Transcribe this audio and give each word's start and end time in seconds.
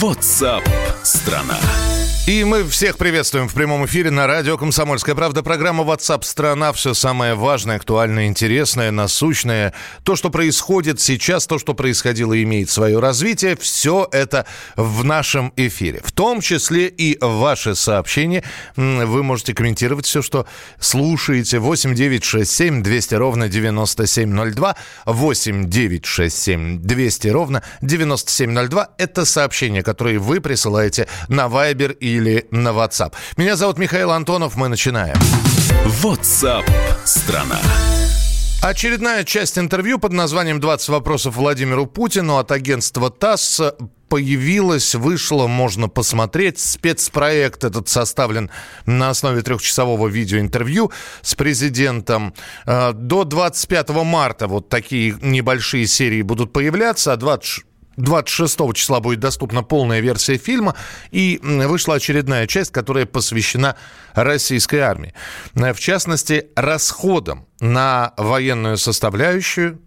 WhatsApp 0.00 0.62
страна. 1.02 1.99
И 2.30 2.44
мы 2.44 2.62
всех 2.64 2.96
приветствуем 2.96 3.48
в 3.48 3.54
прямом 3.54 3.86
эфире 3.86 4.12
на 4.12 4.28
радио 4.28 4.56
«Комсомольская 4.56 5.16
правда». 5.16 5.42
Программа 5.42 5.82
WhatsApp 5.82 6.22
страна». 6.22 6.72
Все 6.72 6.94
самое 6.94 7.34
важное, 7.34 7.74
актуальное, 7.74 8.28
интересное, 8.28 8.92
насущное. 8.92 9.74
То, 10.04 10.14
что 10.14 10.30
происходит 10.30 11.00
сейчас, 11.00 11.48
то, 11.48 11.58
что 11.58 11.74
происходило 11.74 12.40
имеет 12.40 12.70
свое 12.70 13.00
развитие. 13.00 13.56
Все 13.56 14.08
это 14.12 14.46
в 14.76 15.02
нашем 15.02 15.52
эфире. 15.56 16.02
В 16.04 16.12
том 16.12 16.40
числе 16.40 16.86
и 16.86 17.18
ваши 17.20 17.74
сообщения. 17.74 18.44
Вы 18.76 19.24
можете 19.24 19.52
комментировать 19.52 20.06
все, 20.06 20.22
что 20.22 20.46
слушаете. 20.78 21.58
8 21.58 21.96
9 21.96 22.22
6 22.22 22.48
7 22.48 22.82
200 22.84 23.14
ровно 23.16 23.48
9702. 23.48 24.76
8 25.04 25.68
9 25.68 26.06
6 26.06 26.36
7 26.36 26.78
200 26.80 27.28
ровно 27.28 27.64
9702. 27.80 28.90
Это 28.98 29.24
сообщения, 29.24 29.82
которые 29.82 30.20
вы 30.20 30.40
присылаете 30.40 31.08
на 31.26 31.46
Viber 31.46 31.96
или 32.00 32.46
на 32.50 32.70
WhatsApp. 32.70 33.14
Меня 33.36 33.56
зовут 33.56 33.78
Михаил 33.78 34.10
Антонов, 34.10 34.56
мы 34.56 34.68
начинаем. 34.68 35.16
WhatsApp 36.02 36.64
страна. 37.04 37.58
Очередная 38.62 39.24
часть 39.24 39.56
интервью 39.58 39.98
под 39.98 40.12
названием 40.12 40.58
«20 40.58 40.90
вопросов 40.90 41.36
Владимиру 41.36 41.86
Путину» 41.86 42.36
от 42.36 42.52
агентства 42.52 43.08
ТАСС 43.08 43.62
появилась, 44.10 44.94
вышла, 44.94 45.46
можно 45.46 45.88
посмотреть. 45.88 46.58
Спецпроект 46.58 47.64
этот 47.64 47.88
составлен 47.88 48.50
на 48.84 49.08
основе 49.08 49.40
трехчасового 49.40 50.08
видеоинтервью 50.08 50.92
с 51.22 51.34
президентом. 51.34 52.34
Э, 52.66 52.92
до 52.92 53.24
25 53.24 53.88
марта 54.04 54.46
вот 54.46 54.68
такие 54.68 55.16
небольшие 55.22 55.86
серии 55.86 56.20
будут 56.20 56.52
появляться, 56.52 57.14
а 57.14 57.16
20 57.16 57.64
26 58.00 58.74
числа 58.74 59.00
будет 59.00 59.20
доступна 59.20 59.62
полная 59.62 60.00
версия 60.00 60.36
фильма, 60.36 60.74
и 61.10 61.40
вышла 61.42 61.94
очередная 61.96 62.46
часть, 62.46 62.72
которая 62.72 63.06
посвящена 63.06 63.76
российской 64.14 64.80
армии. 64.80 65.14
В 65.54 65.78
частности, 65.78 66.48
расходам 66.56 67.46
на 67.60 68.14
военную 68.16 68.76
составляющую, 68.76 69.80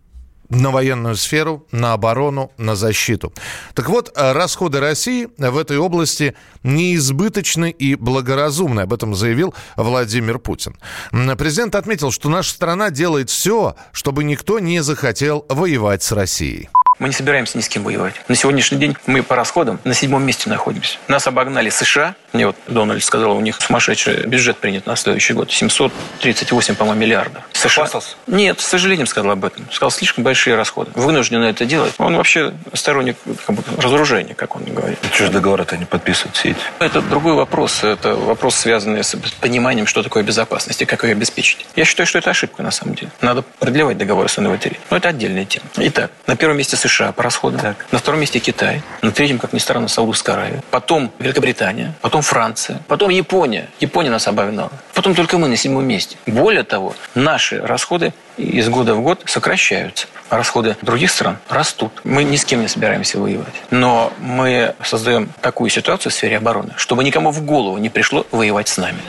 на 0.50 0.70
военную 0.70 1.16
сферу, 1.16 1.66
на 1.72 1.94
оборону, 1.94 2.52
на 2.58 2.76
защиту. 2.76 3.34
Так 3.74 3.90
вот, 3.90 4.12
расходы 4.16 4.80
России 4.80 5.28
в 5.38 5.58
этой 5.58 5.78
области 5.78 6.36
неизбыточны 6.62 7.72
и 7.72 7.96
благоразумны. 7.96 8.82
Об 8.82 8.94
этом 8.94 9.16
заявил 9.16 9.56
Владимир 9.78 10.38
Путин. 10.38 10.78
Президент 11.12 11.74
отметил, 11.74 12.12
что 12.12 12.30
наша 12.30 12.52
страна 12.52 12.92
делает 12.92 13.32
все, 13.32 13.76
чтобы 13.94 14.24
никто 14.24 14.60
не 14.60 14.84
захотел 14.84 15.46
воевать 15.50 16.04
с 16.04 16.12
Россией. 16.12 16.70
Мы 17.00 17.08
не 17.08 17.14
собираемся 17.14 17.58
ни 17.58 17.62
с 17.62 17.70
кем 17.70 17.84
воевать. 17.84 18.16
На 18.28 18.36
сегодняшний 18.36 18.78
день 18.78 18.96
мы 19.06 19.24
по 19.24 19.36
расходам 19.36 19.80
на 19.84 19.94
седьмом 19.94 20.24
месте 20.24 20.50
находимся. 20.50 20.98
Нас 21.08 21.26
обогнали 21.28 21.70
США. 21.70 22.16
Мне 22.34 22.48
вот 22.48 22.56
Дональд 22.68 23.04
сказал, 23.04 23.36
у 23.36 23.42
них 23.42 23.58
сумасшедший 23.60 24.26
бюджет 24.26 24.58
принят 24.58 24.86
на 24.86 24.96
следующий 24.96 25.34
год. 25.34 25.52
738, 25.52 26.76
по-моему, 26.76 27.02
миллиардов. 27.02 27.44
США... 27.54 27.88
Нет, 28.28 28.60
с 28.60 28.66
сожалением 28.66 29.08
сказал 29.08 29.32
об 29.32 29.46
этом. 29.46 29.66
Сказал, 29.72 29.92
слишком 29.92 30.24
большие 30.24 30.56
расходы. 30.56 30.92
Вынуждены 30.96 31.46
это 31.46 31.66
делать. 31.66 31.94
Он 31.98 32.16
вообще 32.16 32.54
сторонник 32.74 33.18
как 33.46 33.56
бы, 33.56 33.64
разоружения, 33.78 34.34
как 34.36 34.56
он 34.56 34.64
говорит. 34.64 35.00
И 35.04 35.14
что 35.14 35.26
же 35.26 35.32
договоры-то 35.32 35.78
не 35.78 35.86
подписывают 35.86 36.36
все 36.36 36.52
эти? 36.52 36.60
Это 36.80 37.02
другой 37.02 37.34
вопрос. 37.34 37.84
Это 37.84 38.16
вопрос, 38.16 38.56
связанный 38.56 39.04
с 39.04 39.16
пониманием, 39.42 39.88
что 39.88 40.04
такое 40.04 40.24
безопасность 40.24 40.82
и 40.82 40.86
как 40.86 41.04
ее 41.04 41.12
обеспечить. 41.12 41.66
Я 41.76 41.86
считаю, 41.86 42.08
что 42.08 42.20
это 42.20 42.30
ошибка 42.30 42.64
на 42.64 42.72
самом 42.72 42.96
деле. 42.96 43.12
Надо 43.22 43.42
продлевать 43.42 43.98
договоры 43.98 44.30
с 44.30 44.38
НВТ. 44.38 44.74
Но 44.90 44.98
это 44.98 45.10
отдельная 45.10 45.46
тема. 45.46 45.66
Итак, 45.78 46.12
на 46.28 46.36
первом 46.36 46.58
месте 46.58 46.78
США 46.84 47.12
по 47.12 47.24
расходам. 47.24 47.60
Так. 47.60 47.86
На 47.92 48.00
втором 48.00 48.20
месте 48.20 48.40
Китай. 48.40 48.82
На 49.02 49.12
третьем, 49.12 49.40
как 49.40 49.54
ни 49.54 49.60
странно, 49.60 49.88
Саудовская 49.88 50.36
Аравия. 50.36 50.64
Потом 50.72 51.12
Великобритания. 51.20 51.94
Потом 52.02 52.22
Франция. 52.22 52.82
Потом 52.88 53.10
Япония. 53.10 53.70
Япония 53.80 54.10
нас 54.10 54.28
обогнала. 54.28 54.72
Потом 54.94 55.16
только 55.16 55.38
мы 55.38 55.48
на 55.48 55.56
седьмом 55.56 55.86
месте. 55.86 56.18
Более 56.26 56.64
того, 56.64 56.96
наши 57.16 57.60
расходы 57.62 58.14
из 58.38 58.70
года 58.70 58.96
в 58.96 59.02
год 59.02 59.22
сокращаются. 59.26 60.08
Расходы 60.30 60.76
других 60.82 61.12
стран 61.12 61.38
растут. 61.50 61.92
Мы 62.04 62.24
ни 62.24 62.36
с 62.36 62.46
кем 62.46 62.62
не 62.62 62.68
собираемся 62.68 63.20
воевать. 63.20 63.54
Но 63.70 64.12
мы 64.20 64.76
создаем 64.84 65.30
такую 65.42 65.70
ситуацию 65.70 66.12
в 66.12 66.16
сфере 66.16 66.38
обороны, 66.38 66.74
чтобы 66.76 67.04
никому 67.04 67.32
в 67.32 67.44
голову 67.44 67.78
не 67.78 67.90
пришло 67.90 68.26
воевать 68.32 68.68
с 68.68 68.78
нами. 68.78 69.00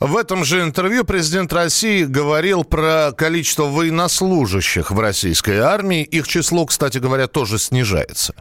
В 0.00 0.16
этом 0.16 0.44
же 0.44 0.62
интервью 0.62 1.04
президент 1.04 1.52
России 1.52 2.04
говорил 2.04 2.62
про 2.62 3.10
количество 3.10 3.64
военнослужащих 3.64 4.92
в 4.92 5.00
российской 5.00 5.58
армии. 5.58 6.04
Их 6.04 6.28
число, 6.28 6.66
кстати 6.66 6.98
говоря, 6.98 7.26
тоже 7.26 7.58
снижается. 7.58 8.32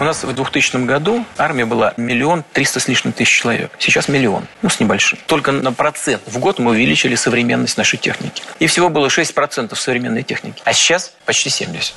У 0.00 0.04
нас 0.04 0.24
в 0.24 0.32
2000 0.32 0.84
году 0.84 1.24
армия 1.38 1.66
была 1.66 1.94
миллион 1.96 2.42
триста 2.52 2.80
с 2.80 2.88
лишним 2.88 3.12
тысяч 3.12 3.30
человек. 3.30 3.70
Сейчас 3.78 4.08
миллион, 4.08 4.48
ну, 4.62 4.68
с 4.68 4.80
небольшим. 4.80 5.18
Только 5.26 5.52
на 5.52 5.72
процент 5.72 6.22
в 6.26 6.38
год 6.40 6.58
мы 6.58 6.72
увеличили 6.72 7.14
современность 7.14 7.76
нашей 7.76 7.98
техники. 7.98 8.42
И 8.58 8.66
всего 8.66 8.88
было 8.88 9.06
6% 9.06 9.72
современной 9.76 10.24
техники. 10.24 10.60
А 10.64 10.72
сейчас 10.72 11.12
почти 11.26 11.48
70%. 11.48 11.92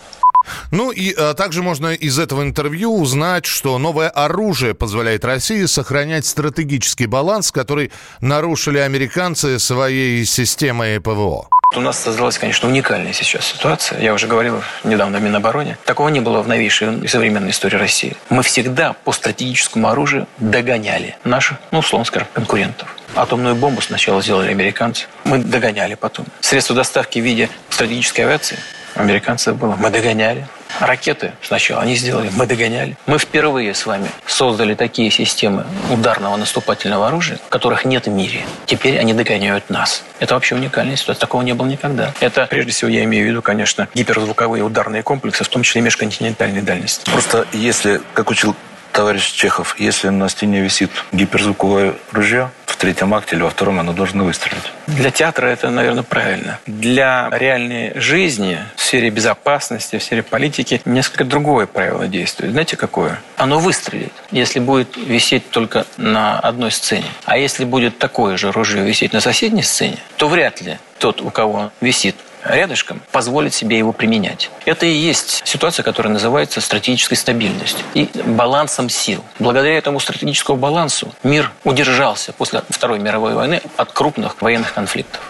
Ну 0.72 0.92
и 0.92 1.14
а, 1.14 1.34
также 1.34 1.64
можно 1.64 1.94
из 1.94 2.20
этого 2.20 2.44
интервью 2.44 2.96
узнать, 2.96 3.46
что 3.46 3.78
новое 3.78 4.10
оружие 4.10 4.74
позволяет 4.74 5.26
России 5.26 5.66
сохранять 5.66 6.26
стратегический 6.26 7.06
баланс, 7.06 7.52
который 7.52 7.92
нарушили 8.22 8.78
американцы 8.78 9.60
своей 9.60 10.26
системой 10.26 11.00
ПВО. 11.00 11.48
У 11.76 11.82
нас 11.82 12.00
создалась, 12.00 12.38
конечно, 12.38 12.70
уникальная 12.70 13.12
сейчас 13.12 13.46
ситуация. 13.46 14.00
Я 14.00 14.14
уже 14.14 14.28
говорил 14.28 14.64
недавно 14.86 15.20
в 15.20 15.22
Минобороне. 15.22 15.78
Такого 15.84 16.08
не 16.08 16.22
было 16.22 16.42
в 16.42 16.48
новейшей 16.48 17.00
и 17.02 17.08
современной 17.08 17.52
истории 17.52 17.76
России. 17.76 18.16
Мы 18.30 18.42
всегда 18.44 18.94
по 18.94 19.12
стратегическому 19.12 19.90
оружию 19.90 20.28
догоняли 20.38 21.18
наших, 21.26 21.58
ну, 21.72 21.80
условно 21.80 22.06
скажем, 22.06 22.28
конкурентов. 22.34 22.96
Атомную 23.16 23.56
бомбу 23.56 23.82
сначала 23.82 24.22
сделали 24.22 24.50
американцы. 24.50 25.08
Мы 25.26 25.40
догоняли 25.40 25.96
потом. 25.96 26.26
Средства 26.40 26.76
доставки 26.76 27.20
в 27.20 27.24
виде 27.24 27.50
стратегической 27.70 28.26
авиации 28.26 28.58
американцев 28.98 29.56
было. 29.58 29.76
Мы 29.76 29.90
догоняли. 29.90 30.48
Ракеты 30.80 31.34
сначала 31.42 31.82
они 31.82 31.96
сделали, 31.96 32.30
мы 32.36 32.46
догоняли. 32.46 32.98
Мы 33.06 33.18
впервые 33.18 33.74
с 33.74 33.86
вами 33.86 34.10
создали 34.26 34.76
такие 34.76 35.10
системы 35.10 35.66
ударного 35.90 36.36
наступательного 36.36 37.08
оружия, 37.08 37.40
которых 37.50 37.86
нет 37.86 38.06
в 38.06 38.12
мире. 38.12 38.46
Теперь 38.66 39.00
они 39.00 39.14
догоняют 39.14 39.70
нас. 39.70 40.04
Это 40.20 40.36
вообще 40.36 40.56
уникальная 40.56 40.96
ситуация. 40.96 41.22
Такого 41.22 41.42
не 41.42 41.54
было 41.54 41.68
никогда. 41.68 42.14
Это, 42.20 42.46
прежде 42.48 42.72
всего, 42.72 42.92
я 42.92 43.04
имею 43.06 43.26
в 43.26 43.30
виду, 43.30 43.42
конечно, 43.42 43.88
гиперзвуковые 43.94 44.64
ударные 44.64 45.04
комплексы, 45.04 45.44
в 45.44 45.48
том 45.48 45.64
числе 45.64 45.82
межконтинентальной 45.82 46.62
дальности. 46.62 47.10
Просто 47.10 47.48
если, 47.54 48.02
как 48.14 48.30
учил 48.30 48.56
товарищ 48.92 49.32
Чехов, 49.32 49.76
если 49.80 50.10
на 50.10 50.28
стене 50.30 50.62
висит 50.62 50.92
гиперзвуковое 51.12 51.96
ружье, 52.12 52.52
в 52.78 52.80
третьем 52.80 53.12
акте 53.16 53.36
или 53.36 53.42
во 53.42 53.50
втором 53.50 53.80
оно 53.80 53.92
должно 53.92 54.24
выстрелить. 54.24 54.72
Для 54.86 55.10
театра 55.10 55.48
это, 55.48 55.72
наверное, 55.72 56.04
правильно. 56.04 56.60
Для 56.68 57.28
реальной 57.32 58.00
жизни 58.00 58.60
в 58.76 58.84
сфере 58.84 59.10
безопасности, 59.10 59.98
в 59.98 60.04
сфере 60.04 60.22
политики 60.22 60.80
несколько 60.86 61.26
другое 61.26 61.66
правило 61.66 62.08
действует. 62.08 62.52
Знаете, 62.52 62.78
какое? 62.78 63.20
Оно 63.36 63.58
выстрелит, 63.58 64.14
если 64.30 64.60
будет 64.60 64.96
висеть 64.96 65.50
только 65.50 65.88
на 65.98 66.40
одной 66.40 66.70
сцене. 66.70 67.08
А 67.26 67.36
если 67.40 67.66
будет 67.66 67.98
такое 67.98 68.38
же 68.38 68.52
ружье 68.52 68.84
висеть 68.84 69.12
на 69.12 69.22
соседней 69.22 69.64
сцене, 69.64 69.98
то 70.18 70.28
вряд 70.28 70.62
ли 70.62 70.78
тот, 71.00 71.22
у 71.22 71.32
кого 71.32 71.72
висит 71.82 72.16
рядышком, 72.50 73.02
позволит 73.12 73.54
себе 73.54 73.78
его 73.78 73.94
применять. 73.94 74.50
Это 74.66 74.86
и 74.86 74.92
есть 74.92 75.42
ситуация, 75.46 75.84
которая 75.84 76.14
называется 76.14 76.62
стратегической 76.62 77.18
стабильностью 77.18 77.86
и 77.94 78.10
балансом 78.26 78.90
сил. 78.90 79.24
Благодаря 79.40 79.78
этому 79.78 80.00
стратегическому 80.00 80.58
балансу 80.58 81.14
мир 81.24 81.52
удержался 81.64 82.34
после 82.34 82.64
Второй 82.70 83.00
мировой 83.00 83.34
войны 83.34 83.62
от 83.78 83.92
крупных 83.92 84.42
военных 84.42 84.74
конфликтов. 84.74 85.22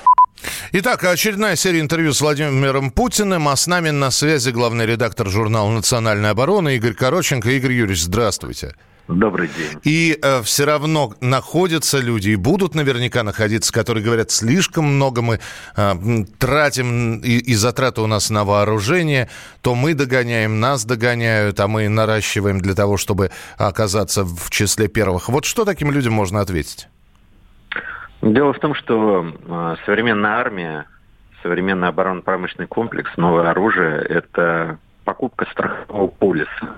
Итак, 0.72 1.04
очередная 1.04 1.56
серия 1.56 1.80
интервью 1.80 2.14
с 2.14 2.22
Владимиром 2.22 2.92
Путиным, 2.92 3.48
а 3.48 3.56
с 3.56 3.68
нами 3.68 3.90
на 3.90 4.12
связи 4.12 4.50
главный 4.50 4.86
редактор 4.86 5.30
журнала 5.30 5.70
«Национальная 5.70 6.32
оборона» 6.32 6.70
Игорь 6.70 6.94
Короченко. 6.94 7.50
Игорь 7.50 7.74
Юрьевич, 7.74 8.04
здравствуйте. 8.04 8.76
Добрый 9.08 9.48
день. 9.48 9.80
И 9.84 10.20
э, 10.22 10.42
все 10.42 10.66
равно 10.66 11.14
находятся 11.22 12.00
люди, 12.00 12.32
и 12.32 12.36
будут 12.36 12.76
наверняка 12.76 13.24
находиться, 13.24 13.72
которые 13.72 14.04
говорят, 14.04 14.32
слишком 14.32 14.84
много 14.96 15.22
мы 15.22 15.40
э, 15.78 15.94
тратим, 16.38 17.20
и, 17.20 17.38
и 17.38 17.56
затраты 17.56 18.02
у 18.02 18.08
нас 18.08 18.30
на 18.30 18.44
вооружение, 18.44 19.30
то 19.62 19.76
мы 19.76 19.94
догоняем, 19.94 20.60
нас 20.60 20.86
догоняют, 20.86 21.58
а 21.62 21.70
мы 21.70 21.88
наращиваем 21.88 22.60
для 22.60 22.74
того, 22.74 22.98
чтобы 22.98 23.32
оказаться 23.58 24.26
в 24.26 24.50
числе 24.50 24.90
первых. 24.90 25.30
Вот 25.30 25.46
что 25.46 25.64
таким 25.64 25.90
людям 25.92 26.12
можно 26.12 26.42
ответить? 26.42 26.90
Дело 28.22 28.52
в 28.52 28.60
том, 28.60 28.76
что 28.76 29.26
э, 29.26 29.76
современная 29.86 30.32
армия, 30.32 30.86
современный 31.44 31.88
оборонно-промышленный 31.88 32.68
комплекс, 32.68 33.10
новое 33.16 33.50
оружие– 33.52 34.02
это 34.10 34.80
покупка 35.06 35.46
страхового 35.50 36.08
полиса 36.08 36.76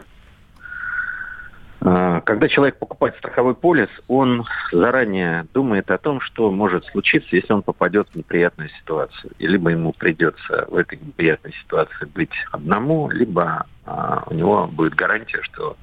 когда 1.82 2.50
человек 2.50 2.78
покупает 2.78 3.16
страховой 3.18 3.56
полис, 3.56 3.88
он 4.10 4.46
заранее 4.72 5.48
думает 5.54 5.90
о 5.92 5.98
том, 5.98 6.20
что 6.20 6.52
может 6.52 6.86
случиться, 6.88 7.36
если 7.36 7.54
он 7.54 7.64
попадет 7.64 8.10
в 8.10 8.16
неприятную 8.16 8.70
ситуацию. 8.82 9.32
Либо 9.40 9.70
ему 9.70 9.94
придется 9.94 10.66
в 10.68 10.76
этой 10.76 11.00
неприятной 11.00 11.54
ситуации 11.54 12.06
быть 12.14 12.34
одному, 12.52 13.10
либо 13.10 13.66
а, 13.86 14.24
у 14.28 14.34
него 14.34 14.68
будет 14.68 14.94
гарантия, 14.96 15.42
что 15.44 15.78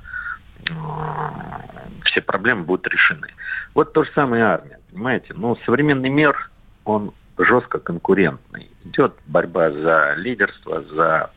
все 2.04 2.20
проблемы 2.20 2.64
будут 2.64 2.86
решены. 2.88 3.28
Вот 3.74 3.92
то 3.92 4.04
же 4.04 4.10
самое 4.14 4.44
армия, 4.44 4.80
понимаете? 4.90 5.32
Ну, 5.34 5.56
современный 5.64 6.10
мир, 6.10 6.50
он 6.84 7.12
жестко 7.38 7.78
конкурентный. 7.78 8.70
Идет 8.84 9.14
борьба 9.26 9.70
за 9.70 10.14
лидерство, 10.16 10.82
за 10.82 11.30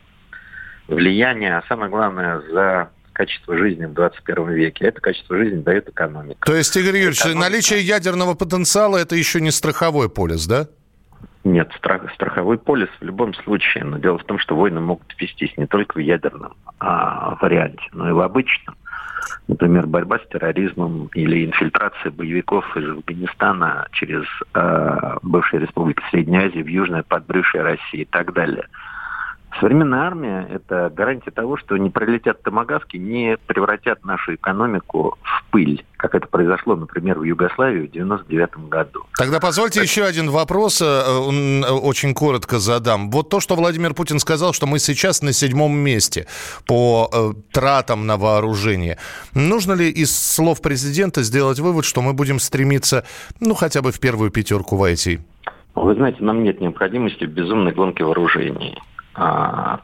влияние, 0.88 1.56
а 1.56 1.64
самое 1.68 1.90
главное, 1.90 2.40
за 2.40 2.90
качество 3.20 3.54
жизни 3.54 3.84
в 3.84 3.92
21 3.92 4.48
веке. 4.52 4.86
Это 4.86 5.00
качество 5.02 5.36
жизни 5.36 5.60
дает 5.60 5.86
экономика. 5.90 6.40
То 6.46 6.54
есть, 6.54 6.74
Игорь 6.74 6.96
Юрьевич, 6.96 7.20
экономика... 7.20 7.40
наличие 7.40 7.80
ядерного 7.80 8.34
потенциала– 8.34 8.96
это 8.98 9.14
еще 9.14 9.42
не 9.42 9.50
страховой 9.50 10.08
полис, 10.08 10.46
да? 10.46 10.68
Нет, 11.44 11.70
страх, 11.76 12.10
страховой 12.14 12.56
полис 12.56 12.88
в 12.98 13.04
любом 13.04 13.34
случае. 13.34 13.84
Но 13.84 13.98
дело 13.98 14.16
в 14.16 14.24
том, 14.24 14.38
что 14.38 14.56
войны 14.56 14.80
могут 14.80 15.14
вестись 15.18 15.54
не 15.58 15.66
только 15.66 15.98
в 15.98 16.00
ядерном 16.00 16.54
а, 16.78 17.36
варианте, 17.42 17.84
но 17.92 18.08
и 18.08 18.12
в 18.12 18.20
обычном. 18.20 18.74
Например, 19.48 19.86
борьба 19.86 20.18
с 20.18 20.26
терроризмом 20.28 21.10
или 21.12 21.44
инфильтрация 21.44 22.10
боевиков 22.10 22.64
из 22.74 22.88
Афганистана 22.88 23.86
через 23.92 24.24
э, 24.54 25.16
бывшие 25.22 25.60
республики 25.60 26.02
Средней 26.10 26.38
Азии 26.38 26.62
в 26.62 26.68
южное 26.68 27.02
подбрюшье 27.02 27.60
России 27.60 28.02
и 28.02 28.04
так 28.06 28.32
далее– 28.32 28.66
Современная 29.60 30.00
армия– 30.00 30.48
это 30.50 30.90
гарантия 30.94 31.30
того, 31.30 31.58
что 31.58 31.76
не 31.76 31.90
пролетят 31.90 32.42
томогавки, 32.42 32.96
не 32.96 33.36
превратят 33.46 34.04
нашу 34.06 34.34
экономику 34.34 35.18
в 35.22 35.50
пыль, 35.50 35.84
как 35.98 36.14
это 36.14 36.26
произошло, 36.26 36.76
например, 36.76 37.18
в 37.18 37.24
Югославии 37.24 37.86
в 37.86 37.90
1999 37.90 38.70
году. 38.70 39.04
Тогда 39.18 39.38
позвольте 39.38 39.80
так... 39.80 39.88
еще 39.88 40.04
один 40.04 40.30
вопрос, 40.30 40.80
э, 40.80 40.86
э, 40.86 41.70
очень 41.72 42.14
коротко 42.14 42.58
задам. 42.58 43.10
Вот 43.10 43.28
то, 43.28 43.40
что 43.40 43.54
Владимир 43.54 43.92
Путин 43.92 44.18
сказал, 44.18 44.54
что 44.54 44.66
мы 44.66 44.78
сейчас 44.78 45.20
на 45.20 45.34
седьмом 45.34 45.76
месте 45.76 46.26
по 46.66 47.10
э, 47.12 47.32
тратам 47.52 48.06
на 48.06 48.16
вооружение. 48.16 48.96
Нужно 49.34 49.74
ли 49.74 49.90
из 49.90 50.16
слов 50.16 50.62
президента 50.62 51.22
сделать 51.22 51.60
вывод, 51.60 51.84
что 51.84 52.00
мы 52.00 52.14
будем 52.14 52.38
стремиться, 52.38 53.04
ну, 53.40 53.54
хотя 53.54 53.82
бы 53.82 53.92
в 53.92 54.00
первую 54.00 54.30
пятерку 54.30 54.76
войти? 54.76 55.20
Вы 55.74 55.94
знаете, 55.96 56.24
нам 56.24 56.42
нет 56.44 56.62
необходимости 56.62 57.24
в 57.24 57.30
безумной 57.30 57.72
гонке 57.72 58.04
вооружений 58.04 58.78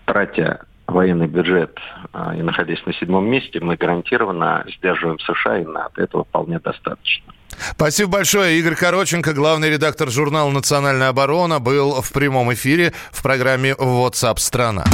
тратя 0.04 0.66
военный 0.86 1.26
бюджет 1.26 1.78
а, 2.12 2.34
и 2.34 2.42
находясь 2.42 2.84
на 2.86 2.92
седьмом 2.94 3.28
месте, 3.28 3.60
мы 3.60 3.76
гарантированно 3.76 4.64
сдерживаем 4.78 5.18
США, 5.18 5.58
и 5.58 5.64
на 5.64 5.88
этого 5.96 6.24
вполне 6.24 6.58
достаточно. 6.58 7.32
Спасибо 7.72 8.12
большое. 8.12 8.58
Игорь 8.58 8.76
Короченко, 8.76 9.32
главный 9.32 9.70
редактор 9.70 10.10
журнала 10.10 10.50
«Национальная 10.50 11.08
оборона», 11.08 11.58
был 11.58 12.02
в 12.02 12.12
прямом 12.12 12.52
эфире 12.52 12.92
в 13.10 13.22
программе 13.22 13.72
WhatsApp 13.72 14.38
страна». 14.38 14.84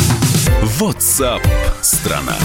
WhatsApp 0.80 1.42
страна. 1.80 2.36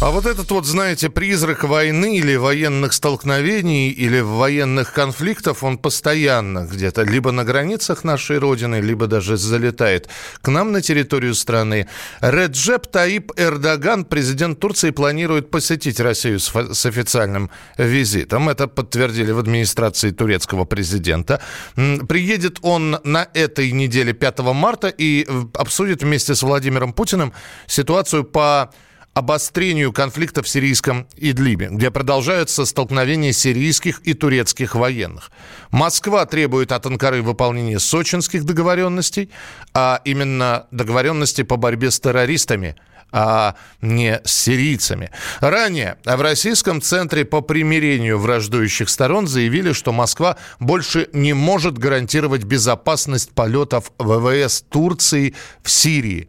А 0.00 0.10
вот 0.10 0.26
этот 0.26 0.50
вот, 0.50 0.66
знаете, 0.66 1.08
призрак 1.08 1.64
войны 1.64 2.18
или 2.18 2.34
военных 2.34 2.92
столкновений 2.92 3.90
или 3.90 4.20
военных 4.20 4.92
конфликтов, 4.92 5.62
он 5.62 5.78
постоянно 5.78 6.66
где-то 6.70 7.02
либо 7.02 7.30
на 7.30 7.44
границах 7.44 8.04
нашей 8.04 8.38
Родины, 8.38 8.80
либо 8.80 9.06
даже 9.06 9.36
залетает 9.36 10.08
к 10.42 10.48
нам 10.48 10.72
на 10.72 10.82
территорию 10.82 11.34
страны. 11.34 11.88
Реджеп 12.20 12.88
Таип 12.88 13.32
Эрдоган, 13.36 14.04
президент 14.04 14.58
Турции, 14.60 14.90
планирует 14.90 15.50
посетить 15.50 16.00
Россию 16.00 16.40
с, 16.40 16.52
с 16.52 16.86
официальным 16.86 17.50
визитом. 17.78 18.48
Это 18.48 18.66
подтвердили 18.66 19.30
в 19.30 19.38
администрации 19.38 20.10
турецкого 20.10 20.64
президента. 20.64 21.40
Приедет 21.76 22.58
он 22.62 22.98
на 23.04 23.28
этой 23.32 23.70
неделе 23.70 24.12
5 24.12 24.40
марта 24.40 24.88
и 24.88 25.24
э, 25.26 25.44
обсудит 25.54 26.02
вместе 26.02 26.34
с 26.34 26.42
Владимиром 26.42 26.92
Путиным 26.92 27.32
ситуацию 27.66 28.24
по 28.24 28.70
обострению 29.14 29.92
конфликта 29.92 30.42
в 30.42 30.48
сирийском 30.48 31.06
Идлибе, 31.16 31.68
где 31.70 31.90
продолжаются 31.90 32.64
столкновения 32.66 33.32
сирийских 33.32 34.00
и 34.00 34.14
турецких 34.14 34.74
военных. 34.74 35.30
Москва 35.70 36.26
требует 36.26 36.72
от 36.72 36.84
Анкары 36.86 37.22
выполнения 37.22 37.78
сочинских 37.78 38.44
договоренностей, 38.44 39.30
а 39.72 40.00
именно 40.04 40.66
договоренности 40.70 41.42
по 41.42 41.56
борьбе 41.56 41.90
с 41.90 42.00
террористами– 42.00 42.76
а 43.16 43.54
не 43.80 44.20
с 44.24 44.32
сирийцами. 44.32 45.12
Ранее 45.38 45.98
в 46.04 46.20
Российском 46.20 46.82
центре 46.82 47.24
по 47.24 47.42
примирению 47.42 48.18
враждующих 48.18 48.88
сторон 48.88 49.28
заявили, 49.28 49.72
что 49.72 49.92
Москва 49.92 50.36
больше 50.58 51.08
не 51.12 51.32
может 51.32 51.78
гарантировать 51.78 52.42
безопасность 52.42 53.30
полетов 53.30 53.92
ВВС 53.98 54.64
Турции 54.68 55.36
в 55.62 55.70
Сирии. 55.70 56.28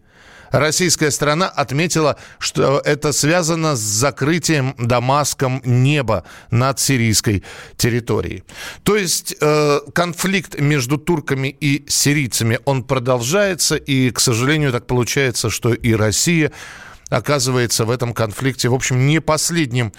Российская 0.52 1.12
сторона 1.12 1.48
отметила, 1.48 2.18
что 2.40 2.82
это 2.84 3.12
связано 3.12 3.76
с 3.76 3.80
закрытием 3.80 4.76
Дамаском 4.78 5.62
неба 5.64 6.24
над 6.52 6.80
сирийской 6.80 7.44
территорией. 7.78 8.44
То 8.84 8.96
есть 8.96 9.36
э, 9.40 9.80
конфликт 9.94 10.60
между 10.60 10.98
турками 10.98 11.56
и 11.60 11.86
сирийцами, 11.88 12.60
он 12.66 12.84
продолжается, 12.84 13.76
и, 13.76 14.12
к 14.12 14.20
сожалению, 14.20 14.72
так 14.72 14.88
получается, 14.88 15.50
что 15.50 15.74
и 15.74 15.94
Россия 15.94 16.52
оказывается 17.10 17.86
в 17.86 17.92
этом 17.92 18.14
конфликте, 18.14 18.70
в 18.70 18.74
общем, 18.74 19.06
не 19.08 19.22
последним 19.22 19.94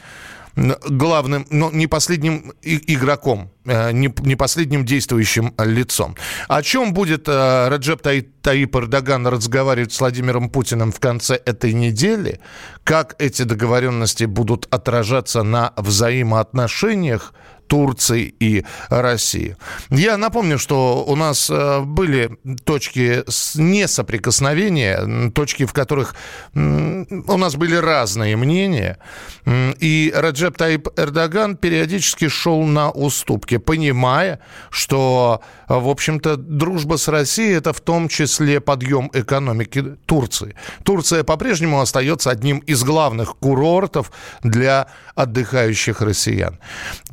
главным, 0.57 1.47
но 1.51 1.71
не 1.71 1.87
последним 1.87 2.53
игроком, 2.63 3.51
не, 3.93 4.13
не 4.23 4.37
последним 4.37 4.85
действующим 4.85 5.55
лицом. 5.59 6.17
О 6.49 6.63
чем 6.63 6.93
будет 6.93 7.29
э, 7.29 7.69
Раджеп 7.69 8.03
Таип 8.03 8.77
Эрдоган 8.77 9.27
разговаривать 9.27 9.93
с 9.93 10.01
Владимиром 10.01 10.51
Путиным 10.51 10.93
в 10.93 11.01
конце 11.01 11.35
этой 11.35 11.73
недели? 11.73 12.41
Как 12.85 13.17
эти 13.19 13.43
договоренности 13.43 14.25
будут 14.25 14.67
отражаться 14.71 15.43
на 15.43 15.73
взаимоотношениях 15.77 17.33
Турции 17.67 18.35
и 18.39 18.65
России. 18.89 19.57
Я 19.91 20.17
напомню, 20.17 20.59
что 20.59 21.05
у 21.07 21.17
нас 21.17 21.51
э, 21.51 21.81
были 21.81 22.39
точки 22.65 23.25
несоприкосновения, 23.59 25.31
точки, 25.31 25.67
в 25.67 25.73
которых 25.73 26.15
у 26.55 27.37
нас 27.37 27.57
были 27.57 27.77
разные 27.77 28.37
мнения. 28.37 28.99
И 29.47 30.13
Раджеп 30.15 30.57
Таип 30.57 30.89
Эрдоган 30.97 31.57
периодически 31.57 32.29
шел 32.29 32.63
на 32.65 32.91
уступки, 32.91 33.56
понимая, 33.59 34.41
что, 34.71 35.41
в 35.69 35.89
общем-то, 35.89 36.37
дружба 36.37 36.97
с 36.97 37.09
Россией– 37.09 37.55
это 37.57 37.73
в 37.73 37.81
том 37.81 38.09
числе 38.09 38.61
подъем 38.61 39.11
экономики 39.13 39.97
Турции. 40.07 40.55
Турция 40.85 41.25
по-прежнему 41.25 41.81
остается 41.81 42.31
одним 42.31 42.59
из 42.59 42.85
главных 42.85 43.37
курортов 43.37 44.13
для 44.43 44.89
отдыхающих 45.15 46.01
россиян. 46.01 46.59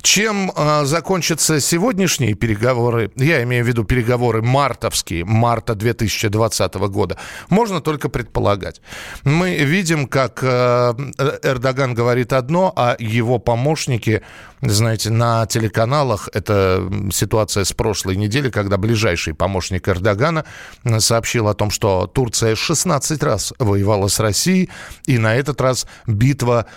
Чем 0.02 0.52
э, 0.56 0.86
закончатся 0.86 1.60
сегодняшние 1.60 2.34
переговоры, 2.34 3.12
я 3.16 3.42
имею 3.44 3.64
в 3.64 3.68
виду 3.68 3.84
переговоры 3.84 4.42
мартовские, 4.42 5.26
марта 5.26 5.76
2020 5.76 6.74
года, 6.76 7.18
можно 7.50 7.82
только 7.82 8.10
предполагать. 8.10 8.82
Мы 9.24 9.56
видим, 9.58 10.08
как 10.08 10.40
э, 10.44 10.94
Эрдоган 11.44 11.94
говорит 11.94 12.34
одно, 12.34 12.74
а 12.76 12.96
его 13.00 13.40
помощники, 13.40 14.22
знаете, 14.72 15.10
на 15.10 15.46
телеканалах, 15.46 16.30
это 16.34 16.90
ситуация 17.12 17.64
с 17.64 17.74
прошлой 17.74 18.16
недели, 18.16 18.50
когда 18.50 18.78
ближайший 18.78 19.34
помощник 19.34 19.90
Эрдогана 19.90 20.46
сообщил 21.00 21.48
о 21.48 21.54
том, 21.54 21.70
что 21.70 22.08
Турция 22.08 22.56
16 22.56 23.22
раз 23.24 23.54
воевала 23.60 24.08
с 24.08 24.20
Россией, 24.20 24.70
и 25.06 25.18
на 25.18 25.36
этот 25.36 25.60
раз 25.60 25.86
битва 26.08 26.68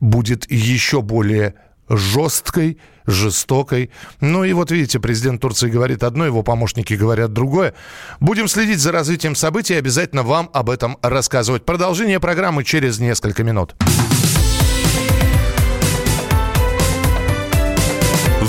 будет 0.00 0.50
еще 0.50 1.02
более 1.02 1.54
жесткой, 1.88 2.78
жестокой. 3.06 3.90
Ну 4.20 4.44
и 4.44 4.52
вот 4.52 4.70
видите, 4.70 4.98
президент 4.98 5.42
Турции 5.42 5.68
говорит 5.68 6.02
одно, 6.02 6.24
его 6.24 6.42
помощники 6.42 6.94
говорят 6.94 7.32
другое. 7.32 7.74
Будем 8.20 8.48
следить 8.48 8.78
за 8.78 8.92
развитием 8.92 9.34
событий 9.34 9.74
и 9.74 9.78
обязательно 9.78 10.22
вам 10.22 10.48
об 10.52 10.70
этом 10.70 10.96
рассказывать. 11.02 11.64
Продолжение 11.64 12.20
программы 12.20 12.64
через 12.64 12.98
несколько 12.98 13.44
минут. 13.44 13.74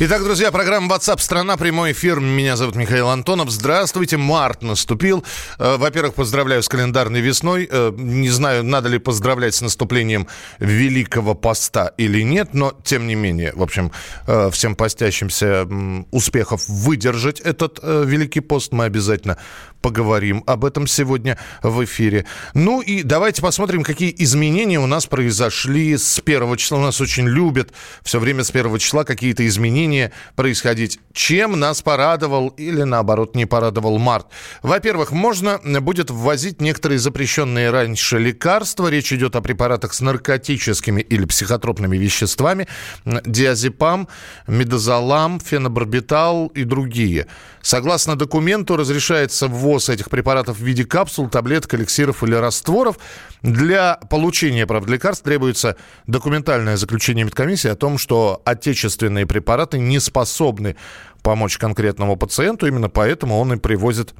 Итак, 0.00 0.22
друзья, 0.22 0.52
программа 0.52 0.94
WhatsApp 0.94 1.18
страна 1.18 1.56
прямой 1.56 1.90
эфир. 1.90 2.20
Меня 2.20 2.54
зовут 2.54 2.76
Михаил 2.76 3.08
Антонов. 3.08 3.50
Здравствуйте, 3.50 4.16
март 4.16 4.62
наступил. 4.62 5.24
Э, 5.58 5.76
во-первых, 5.76 6.14
поздравляю 6.14 6.62
с 6.62 6.68
календарной 6.68 7.20
весной. 7.20 7.68
Э, 7.68 7.92
не 7.96 8.30
знаю, 8.30 8.62
надо 8.62 8.88
ли 8.88 9.00
поздравлять 9.00 9.56
с 9.56 9.60
наступлением 9.60 10.28
Великого 10.60 11.34
Поста 11.34 11.88
или 11.96 12.22
нет, 12.22 12.54
но 12.54 12.74
тем 12.84 13.08
не 13.08 13.16
менее, 13.16 13.52
в 13.56 13.62
общем, 13.62 13.90
э, 14.28 14.50
всем 14.52 14.76
постящимся 14.76 15.66
успехов 16.12 16.68
выдержать 16.68 17.40
этот 17.40 17.80
Великий 17.82 18.38
Пост 18.38 18.70
мы 18.70 18.84
обязательно 18.84 19.36
поговорим 19.80 20.42
об 20.46 20.64
этом 20.64 20.86
сегодня 20.86 21.38
в 21.62 21.84
эфире. 21.84 22.26
Ну 22.54 22.80
и 22.80 23.02
давайте 23.02 23.40
посмотрим, 23.40 23.82
какие 23.82 24.14
изменения 24.18 24.80
у 24.80 24.86
нас 24.86 25.06
произошли 25.06 25.96
с 25.96 26.20
первого 26.20 26.56
числа. 26.56 26.78
У 26.78 26.82
нас 26.82 27.00
очень 27.00 27.28
любят 27.28 27.72
все 28.02 28.18
время 28.18 28.44
с 28.44 28.50
первого 28.50 28.78
числа 28.78 29.04
какие-то 29.04 29.46
изменения 29.46 30.12
происходить. 30.36 30.98
Чем 31.12 31.58
нас 31.58 31.80
порадовал 31.80 32.48
или 32.48 32.82
наоборот 32.82 33.36
не 33.36 33.46
порадовал 33.46 33.98
март? 33.98 34.26
Во-первых, 34.62 35.12
можно 35.12 35.60
будет 35.80 36.10
ввозить 36.10 36.60
некоторые 36.60 36.98
запрещенные 36.98 37.70
раньше 37.70 38.18
лекарства. 38.18 38.88
Речь 38.88 39.12
идет 39.12 39.36
о 39.36 39.40
препаратах 39.40 39.94
с 39.94 40.00
наркотическими 40.00 41.00
или 41.00 41.24
психотропными 41.24 41.96
веществами. 41.96 42.66
Диазепам, 43.04 44.08
медозолам, 44.46 45.40
фенобарбитал 45.40 46.48
и 46.48 46.64
другие. 46.64 47.26
Согласно 47.62 48.16
документу, 48.16 48.76
разрешается 48.76 49.46
ввоз 49.46 49.67
этих 49.76 50.10
препаратов 50.10 50.58
в 50.58 50.62
виде 50.62 50.84
капсул, 50.84 51.28
таблеток, 51.28 51.74
эликсиров 51.74 52.22
или 52.24 52.34
растворов. 52.34 52.98
Для 53.42 53.96
получения, 54.10 54.66
правда, 54.66 54.92
лекарств 54.92 55.24
требуется 55.24 55.76
документальное 56.06 56.76
заключение 56.76 57.24
медкомиссии 57.24 57.68
о 57.68 57.76
том, 57.76 57.98
что 57.98 58.42
отечественные 58.44 59.26
препараты 59.26 59.78
не 59.78 60.00
способны 60.00 60.76
помочь 61.22 61.58
конкретному 61.58 62.16
пациенту. 62.16 62.66
Именно 62.66 62.88
поэтому 62.88 63.38
он 63.38 63.52
и 63.52 63.56
привозит 63.56 64.14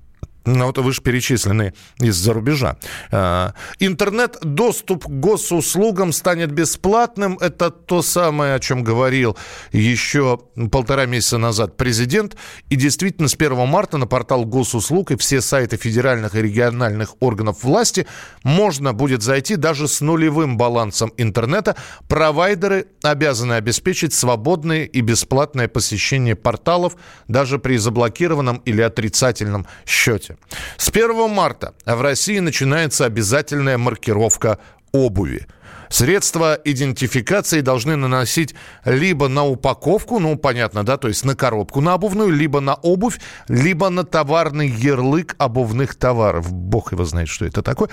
ну, 0.45 0.67
вот 0.67 0.79
вышеперечисленные 0.79 1.75
из-за 2.01 2.33
рубежа. 2.33 2.77
А, 3.11 3.55
интернет-доступ 3.79 5.05
к 5.05 5.09
госуслугам 5.09 6.13
станет 6.13 6.51
бесплатным. 6.53 7.39
Это 7.39 7.71
то 7.71 8.03
самое, 8.03 8.55
о 8.55 8.61
чем 8.61 8.83
говорил 8.83 9.37
еще 9.73 10.41
полтора 10.71 11.07
месяца 11.07 11.39
назад 11.39 11.77
президент. 11.77 12.37
И 12.71 12.77
действительно, 12.77 13.29
с 13.29 13.35
1 13.35 13.67
марта 13.67 13.99
на 13.99 14.07
портал 14.07 14.45
госуслуг 14.45 15.11
и 15.11 15.17
все 15.17 15.41
сайты 15.41 15.77
федеральных 15.77 16.35
и 16.35 16.43
региональных 16.43 17.15
органов 17.21 17.63
власти 17.63 18.07
можно 18.43 18.93
будет 18.93 19.23
зайти 19.23 19.57
даже 19.57 19.89
с 19.89 20.01
нулевым 20.01 20.57
балансом 20.57 21.13
интернета. 21.17 21.77
Провайдеры 22.09 22.87
обязаны 23.03 23.55
обеспечить 23.55 24.15
свободное 24.15 24.85
и 24.85 25.01
бесплатное 25.01 25.69
посещение 25.69 26.37
порталов 26.37 26.97
даже 27.29 27.59
при 27.59 27.77
заблокированном 27.77 28.63
или 28.65 28.81
отрицательном 28.81 29.67
счете. 29.87 30.28
С 30.77 30.89
1 30.89 31.31
марта 31.31 31.75
в 31.87 32.01
России 32.01 32.39
начинается 32.39 33.05
обязательная 33.05 33.79
маркировка 33.79 34.59
обуви. 34.93 35.47
Средства 35.89 36.59
идентификации 36.65 37.63
должны 37.63 37.97
наносить 37.97 38.55
либо 38.85 39.29
на 39.29 39.47
упаковку, 39.47 40.19
ну, 40.19 40.37
понятно, 40.37 40.85
да, 40.85 40.99
то 40.99 41.09
есть 41.09 41.25
на 41.25 41.35
коробку 41.35 41.81
на 41.81 41.95
обувную, 41.95 42.31
либо 42.31 42.61
на 42.61 42.75
обувь, 42.75 43.19
либо 43.49 43.89
на 43.89 44.05
товарный 44.05 44.69
ярлык 44.69 45.35
обувных 45.39 45.95
товаров. 45.95 46.53
Бог 46.53 46.93
его 46.93 47.05
знает, 47.05 47.29
что 47.29 47.47
это 47.47 47.63
такое. 47.63 47.89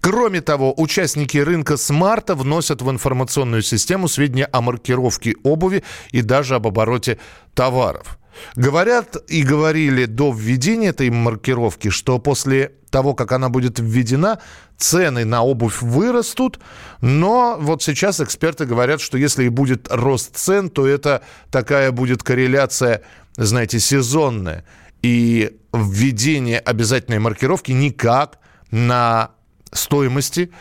Кроме 0.00 0.40
того, 0.40 0.72
участники 0.76 1.36
рынка 1.36 1.76
с 1.76 1.90
марта 1.90 2.34
вносят 2.34 2.80
в 2.80 2.90
информационную 2.90 3.62
систему 3.62 4.08
сведения 4.08 4.48
о 4.50 4.62
маркировке 4.62 5.34
обуви 5.44 5.84
и 6.12 6.22
даже 6.22 6.54
об 6.54 6.66
обороте 6.66 7.18
товаров. 7.54 8.18
Говорят 8.56 9.16
и 9.28 9.42
говорили 9.42 10.06
до 10.06 10.32
введения 10.32 10.88
этой 10.88 11.10
маркировки, 11.10 11.90
что 11.90 12.18
после 12.18 12.72
того, 12.90 13.14
как 13.14 13.32
она 13.32 13.48
будет 13.48 13.78
введена, 13.78 14.40
цены 14.76 15.24
на 15.24 15.42
обувь 15.42 15.82
вырастут, 15.82 16.60
но 17.00 17.56
вот 17.58 17.82
сейчас 17.82 18.20
эксперты 18.20 18.66
говорят, 18.66 19.00
что 19.00 19.18
если 19.18 19.44
и 19.44 19.48
будет 19.48 19.88
рост 19.90 20.36
цен, 20.36 20.70
то 20.70 20.86
это 20.86 21.22
такая 21.50 21.90
будет 21.90 22.22
корреляция, 22.22 23.02
знаете, 23.36 23.80
сезонная. 23.80 24.64
И 25.02 25.58
введение 25.72 26.60
обязательной 26.60 27.18
маркировки 27.18 27.72
никак 27.72 28.38
на 28.70 29.32
стоимости 29.72 30.52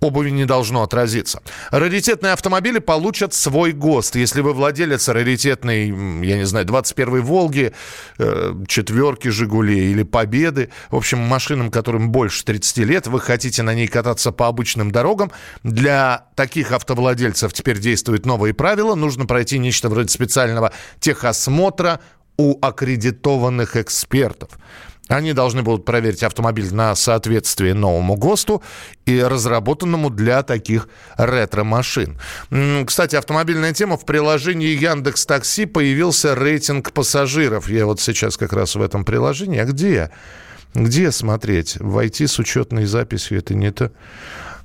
обуви 0.00 0.30
не 0.30 0.44
должно 0.44 0.82
отразиться. 0.82 1.42
Раритетные 1.70 2.32
автомобили 2.32 2.78
получат 2.78 3.34
свой 3.34 3.72
ГОСТ. 3.72 4.16
Если 4.16 4.40
вы 4.40 4.52
владелец 4.52 5.08
раритетной, 5.08 5.88
я 5.88 6.36
не 6.36 6.44
знаю, 6.44 6.66
21-й 6.66 7.20
«Волги», 7.20 7.72
э, 8.18 8.54
четверки 8.68 9.28
«Жигули» 9.28 9.90
или 9.90 10.02
«Победы», 10.02 10.70
в 10.90 10.96
общем, 10.96 11.18
машинам, 11.18 11.70
которым 11.70 12.10
больше 12.10 12.44
30 12.44 12.78
лет, 12.78 13.06
вы 13.06 13.20
хотите 13.20 13.62
на 13.62 13.74
ней 13.74 13.88
кататься 13.88 14.32
по 14.32 14.48
обычным 14.48 14.90
дорогам, 14.90 15.32
для 15.62 16.26
таких 16.34 16.72
автовладельцев 16.72 17.52
теперь 17.52 17.78
действуют 17.78 18.26
новые 18.26 18.54
правила. 18.54 18.94
Нужно 18.94 19.26
пройти 19.26 19.58
нечто 19.58 19.88
вроде 19.88 20.08
специального 20.08 20.72
техосмотра 21.00 22.00
у 22.36 22.58
аккредитованных 22.60 23.76
экспертов. 23.76 24.50
Они 25.08 25.32
должны 25.32 25.62
будут 25.62 25.84
проверить 25.84 26.22
автомобиль 26.22 26.72
на 26.74 26.94
соответствие 26.96 27.74
новому 27.74 28.16
ГОСТу 28.16 28.62
и 29.04 29.22
разработанному 29.22 30.10
для 30.10 30.42
таких 30.42 30.88
ретро-машин. 31.16 32.18
Кстати, 32.84 33.14
автомобильная 33.14 33.72
тема. 33.72 33.96
В 33.96 34.04
приложении 34.04 34.76
Яндекс 34.76 35.26
Такси 35.26 35.66
появился 35.66 36.34
рейтинг 36.34 36.92
пассажиров. 36.92 37.68
Я 37.68 37.86
вот 37.86 38.00
сейчас 38.00 38.36
как 38.36 38.52
раз 38.52 38.74
в 38.74 38.82
этом 38.82 39.04
приложении. 39.04 39.60
А 39.60 39.64
где? 39.64 40.10
Где 40.74 41.12
смотреть? 41.12 41.76
Войти 41.78 42.26
с 42.26 42.38
учетной 42.38 42.86
записью 42.86 43.38
это 43.38 43.54
не 43.54 43.70
то 43.70 43.92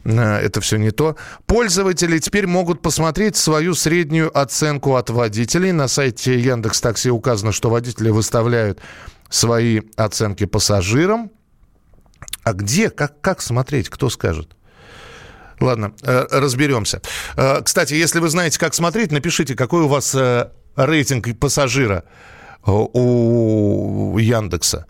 э, 0.03 0.11
это 0.11 0.59
все 0.59 0.77
не 0.77 0.89
то. 0.89 1.15
Пользователи 1.45 2.17
теперь 2.17 2.47
могут 2.47 2.81
посмотреть 2.81 3.37
свою 3.37 3.75
среднюю 3.75 4.35
оценку 4.35 4.95
от 4.95 5.11
водителей. 5.11 5.71
На 5.71 5.87
сайте 5.87 6.39
Яндекс 6.39 6.81
Такси 6.81 7.11
указано, 7.11 7.51
что 7.51 7.69
водители 7.69 8.09
выставляют 8.09 8.79
свои 9.31 9.81
оценки 9.95 10.45
пассажирам. 10.45 11.31
А 12.43 12.53
где, 12.53 12.89
как, 12.89 13.19
как 13.21 13.41
смотреть, 13.41 13.89
кто 13.89 14.09
скажет? 14.09 14.55
Ладно, 15.59 15.93
э, 16.03 16.27
разберемся. 16.31 17.01
Э, 17.35 17.61
кстати, 17.63 17.93
если 17.93 18.19
вы 18.19 18.29
знаете, 18.29 18.59
как 18.59 18.73
смотреть, 18.73 19.11
напишите, 19.11 19.55
какой 19.55 19.83
у 19.83 19.87
вас 19.87 20.13
э, 20.15 20.49
рейтинг 20.75 21.39
пассажира 21.39 22.03
у 22.63 24.17
Яндекса. 24.19 24.85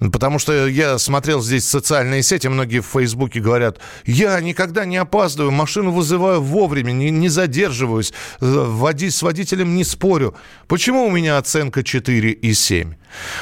Потому 0.00 0.38
что 0.38 0.66
я 0.66 0.98
смотрел 0.98 1.42
здесь 1.42 1.66
социальные 1.66 2.22
сети, 2.22 2.46
многие 2.46 2.80
в 2.80 2.86
Фейсбуке 2.86 3.40
говорят, 3.40 3.78
я 4.04 4.40
никогда 4.40 4.84
не 4.84 4.96
опаздываю, 4.96 5.50
машину 5.50 5.90
вызываю 5.90 6.40
вовремя, 6.40 6.92
не, 6.92 7.10
не 7.10 7.28
задерживаюсь, 7.28 8.12
води, 8.40 9.10
с 9.10 9.22
водителем 9.22 9.74
не 9.74 9.84
спорю. 9.84 10.36
Почему 10.68 11.06
у 11.06 11.10
меня 11.10 11.38
оценка 11.38 11.82
4 11.82 12.30
и 12.30 12.54
7? 12.54 12.94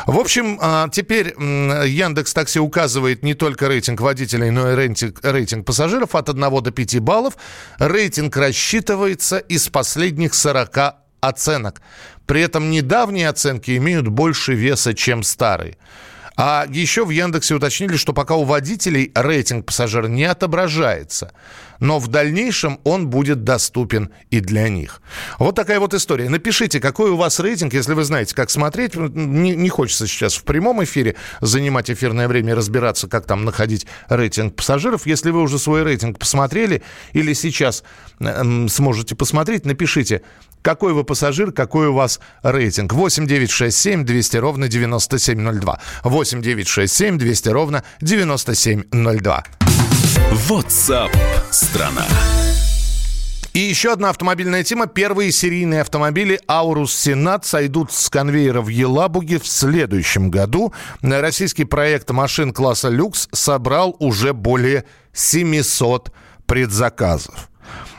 В 0.06 0.18
общем, 0.18 0.58
а, 0.60 0.88
теперь 0.88 1.34
Яндекс 1.38 2.32
Такси 2.32 2.60
указывает 2.60 3.22
не 3.22 3.34
только 3.34 3.68
рейтинг 3.68 4.00
водителей, 4.00 4.50
но 4.50 4.72
и 4.72 4.74
рейтинг, 4.76 5.20
рейтинг 5.22 5.66
пассажиров 5.66 6.14
от 6.14 6.28
1 6.28 6.62
до 6.62 6.70
5 6.70 7.00
баллов. 7.00 7.36
Рейтинг 7.78 8.36
рассчитывается 8.36 9.38
из 9.38 9.68
последних 9.68 10.34
40 10.34 10.96
оценок. 11.20 11.82
При 12.26 12.40
этом 12.40 12.70
недавние 12.70 13.28
оценки 13.28 13.76
имеют 13.76 14.08
больше 14.08 14.54
веса, 14.54 14.94
чем 14.94 15.22
старые. 15.22 15.76
А 16.36 16.66
еще 16.68 17.06
в 17.06 17.10
Яндексе 17.10 17.54
уточнили, 17.54 17.96
что 17.96 18.12
пока 18.12 18.34
у 18.34 18.44
водителей 18.44 19.10
рейтинг 19.14 19.64
пассажира 19.64 20.06
не 20.06 20.24
отображается, 20.24 21.32
но 21.80 21.98
в 21.98 22.08
дальнейшем 22.08 22.78
он 22.84 23.08
будет 23.08 23.42
доступен 23.42 24.10
и 24.30 24.40
для 24.40 24.68
них. 24.68 25.00
Вот 25.38 25.54
такая 25.54 25.80
вот 25.80 25.94
история. 25.94 26.28
Напишите, 26.28 26.78
какой 26.78 27.10
у 27.10 27.16
вас 27.16 27.40
рейтинг, 27.40 27.72
если 27.72 27.94
вы 27.94 28.04
знаете, 28.04 28.34
как 28.34 28.50
смотреть. 28.50 28.94
Не, 28.96 29.56
не 29.56 29.68
хочется 29.70 30.06
сейчас 30.06 30.34
в 30.34 30.44
прямом 30.44 30.84
эфире 30.84 31.16
занимать 31.40 31.90
эфирное 31.90 32.28
время 32.28 32.52
и 32.52 32.54
разбираться, 32.54 33.08
как 33.08 33.26
там 33.26 33.46
находить 33.46 33.86
рейтинг 34.10 34.56
пассажиров. 34.56 35.06
Если 35.06 35.30
вы 35.30 35.40
уже 35.40 35.58
свой 35.58 35.84
рейтинг 35.84 36.18
посмотрели 36.18 36.82
или 37.14 37.32
сейчас 37.32 37.82
э, 38.20 38.68
сможете 38.68 39.14
посмотреть, 39.14 39.64
напишите, 39.64 40.20
какой 40.66 40.94
вы 40.94 41.04
пассажир, 41.04 41.52
какой 41.52 41.86
у 41.86 41.92
вас 41.92 42.18
рейтинг. 42.42 42.92
8 42.92 43.28
9 43.28 43.50
6 43.52 43.78
7 43.78 44.04
200 44.04 44.36
ровно 44.38 44.66
9702. 44.66 45.80
8 46.02 46.42
9 46.42 46.66
6 46.66 46.92
7 46.92 47.18
200 47.18 47.48
ровно 47.50 47.84
9702. 48.00 49.44
WhatsApp 50.48 51.16
страна. 51.52 52.04
И 53.52 53.60
еще 53.60 53.92
одна 53.92 54.10
автомобильная 54.10 54.64
тема. 54.64 54.88
Первые 54.88 55.30
серийные 55.30 55.82
автомобили 55.82 56.40
Аурус 56.48 56.92
Сенат 56.92 57.46
сойдут 57.46 57.92
с 57.92 58.10
конвейера 58.10 58.60
в 58.60 58.66
Елабуге 58.66 59.38
в 59.38 59.46
следующем 59.46 60.32
году. 60.32 60.74
Российский 61.00 61.64
проект 61.64 62.10
машин 62.10 62.52
класса 62.52 62.88
люкс 62.88 63.28
собрал 63.30 63.94
уже 64.00 64.32
более 64.32 64.84
700 65.12 66.10
предзаказов. 66.46 67.50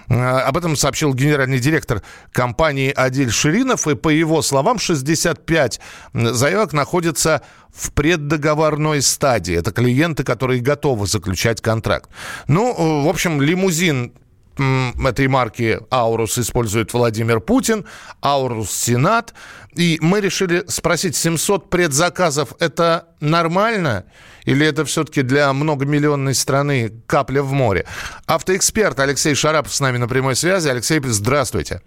Об 0.09 0.57
этом 0.57 0.75
сообщил 0.75 1.13
генеральный 1.13 1.59
директор 1.59 2.01
компании 2.31 2.91
Адиль 2.95 3.31
Ширинов. 3.31 3.87
И 3.87 3.95
по 3.95 4.09
его 4.09 4.41
словам, 4.41 4.79
65 4.79 5.79
заявок 6.13 6.73
находятся 6.73 7.41
в 7.73 7.91
преддоговорной 7.91 9.01
стадии. 9.01 9.55
Это 9.55 9.71
клиенты, 9.71 10.23
которые 10.23 10.61
готовы 10.61 11.07
заключать 11.07 11.61
контракт. 11.61 12.09
Ну, 12.47 13.03
в 13.03 13.09
общем, 13.09 13.41
лимузин 13.41 14.13
этой 14.57 15.27
марки 15.27 15.79
Аурус 15.91 16.37
использует 16.37 16.93
Владимир 16.93 17.39
Путин, 17.39 17.85
Аурус 18.21 18.71
Сенат. 18.71 19.33
И 19.75 19.99
мы 20.01 20.21
решили 20.21 20.63
спросить, 20.67 21.15
700 21.15 21.69
предзаказов– 21.69 22.53
это 22.59 23.07
нормально? 23.19 24.05
Или 24.45 24.65
это 24.65 24.85
все-таки 24.85 25.21
для 25.21 25.51
многомиллионной 25.53 26.33
страны 26.33 27.01
капля 27.05 27.43
в 27.43 27.51
море? 27.51 27.85
Автоэксперт 28.25 28.99
Алексей 28.99 29.35
Шарапов 29.35 29.73
с 29.73 29.79
нами 29.79 29.97
на 29.97 30.07
прямой 30.07 30.35
связи. 30.35 30.69
Алексей, 30.69 30.99
здравствуйте. 31.03 31.81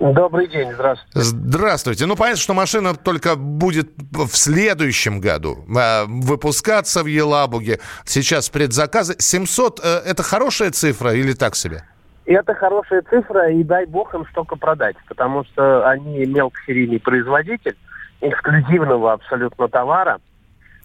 Добрый 0.00 0.48
день, 0.48 0.72
здравствуйте. 0.72 1.20
Здравствуйте. 1.20 2.06
Ну, 2.06 2.16
понятно, 2.16 2.40
что 2.40 2.54
машина 2.54 2.94
только 2.94 3.36
будет 3.36 3.90
в 4.12 4.34
следующем 4.34 5.20
году 5.20 5.58
э, 5.68 6.04
выпускаться 6.06 7.02
в 7.02 7.06
Елабуге. 7.06 7.80
Сейчас 8.06 8.48
предзаказы. 8.48 9.14
700 9.18 9.80
э,– 9.84 9.88
это 10.06 10.22
хорошая 10.22 10.70
цифра 10.70 11.12
или 11.12 11.34
так 11.34 11.54
себе? 11.54 11.84
Это 12.24 12.54
хорошая 12.54 13.02
цифра, 13.10 13.50
и 13.52 13.62
дай 13.62 13.84
бог 13.84 14.14
им 14.14 14.24
столько 14.30 14.56
продать, 14.56 14.96
потому 15.06 15.44
что 15.44 15.86
они 15.86 16.24
мелкосерийный 16.24 16.98
производитель 16.98 17.76
эксклюзивного 18.22 19.12
абсолютно 19.12 19.68
товара, 19.68 20.18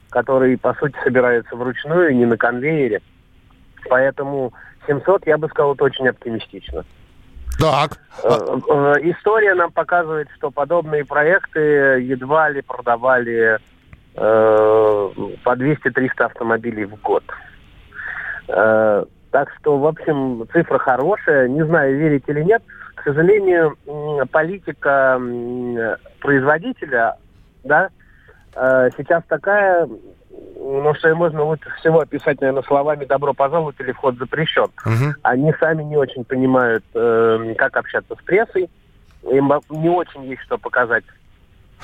который, 0.09 0.57
по 0.57 0.73
сути, 0.73 0.95
собирается 1.05 1.55
вручную, 1.55 2.13
не 2.17 2.25
на 2.25 2.35
конвейере. 2.35 3.01
Поэтому 3.89 4.51
700, 4.87 5.25
я 5.25 5.37
бы 5.37 5.47
сказал, 5.47 5.73
это 5.73 5.85
очень 5.85 6.07
оптимистично. 6.09 6.83
Так. 7.59 7.97
Э, 8.23 8.29
э, 8.29 8.93
история 9.03 9.53
нам 9.55 9.71
показывает, 9.71 10.27
что 10.35 10.51
подобные 10.51 11.05
проекты 11.05 11.59
едва 11.59 12.49
ли 12.49 12.61
продавали 12.61 13.57
э, 14.15 15.09
по 15.43 15.55
200-300 15.55 16.09
автомобилей 16.23 16.85
в 16.85 16.95
год. 17.01 17.23
Так 18.47 19.51
что, 19.59 19.77
в 19.79 19.85
общем, 19.87 20.47
цифра 20.53 20.77
хорошая. 20.77 21.47
Не 21.47 21.65
знаю, 21.65 21.97
верить 21.97 22.23
или 22.27 22.43
нет. 22.43 22.61
К 22.93 23.03
сожалению, 23.03 23.75
политика 24.31 25.19
производителя, 26.21 27.15
да, 27.63 27.89
сейчас 28.53 29.23
такая, 29.27 29.89
ну, 30.57 30.93
что 30.95 31.13
можно 31.15 31.43
лучше 31.43 31.69
всего 31.79 31.99
описать, 31.99 32.41
наверное, 32.41 32.63
словами 32.63 33.05
«добро 33.05 33.33
пожаловать» 33.33 33.75
или 33.79 33.91
«вход 33.91 34.17
запрещен». 34.17 34.67
Угу. 34.85 35.15
Они 35.21 35.53
сами 35.59 35.83
не 35.83 35.95
очень 35.95 36.23
понимают, 36.25 36.83
э, 36.93 37.53
как 37.57 37.77
общаться 37.77 38.15
с 38.15 38.23
прессой, 38.23 38.69
им 39.23 39.51
не 39.69 39.89
очень 39.89 40.23
есть 40.25 40.41
что 40.43 40.57
показать 40.57 41.03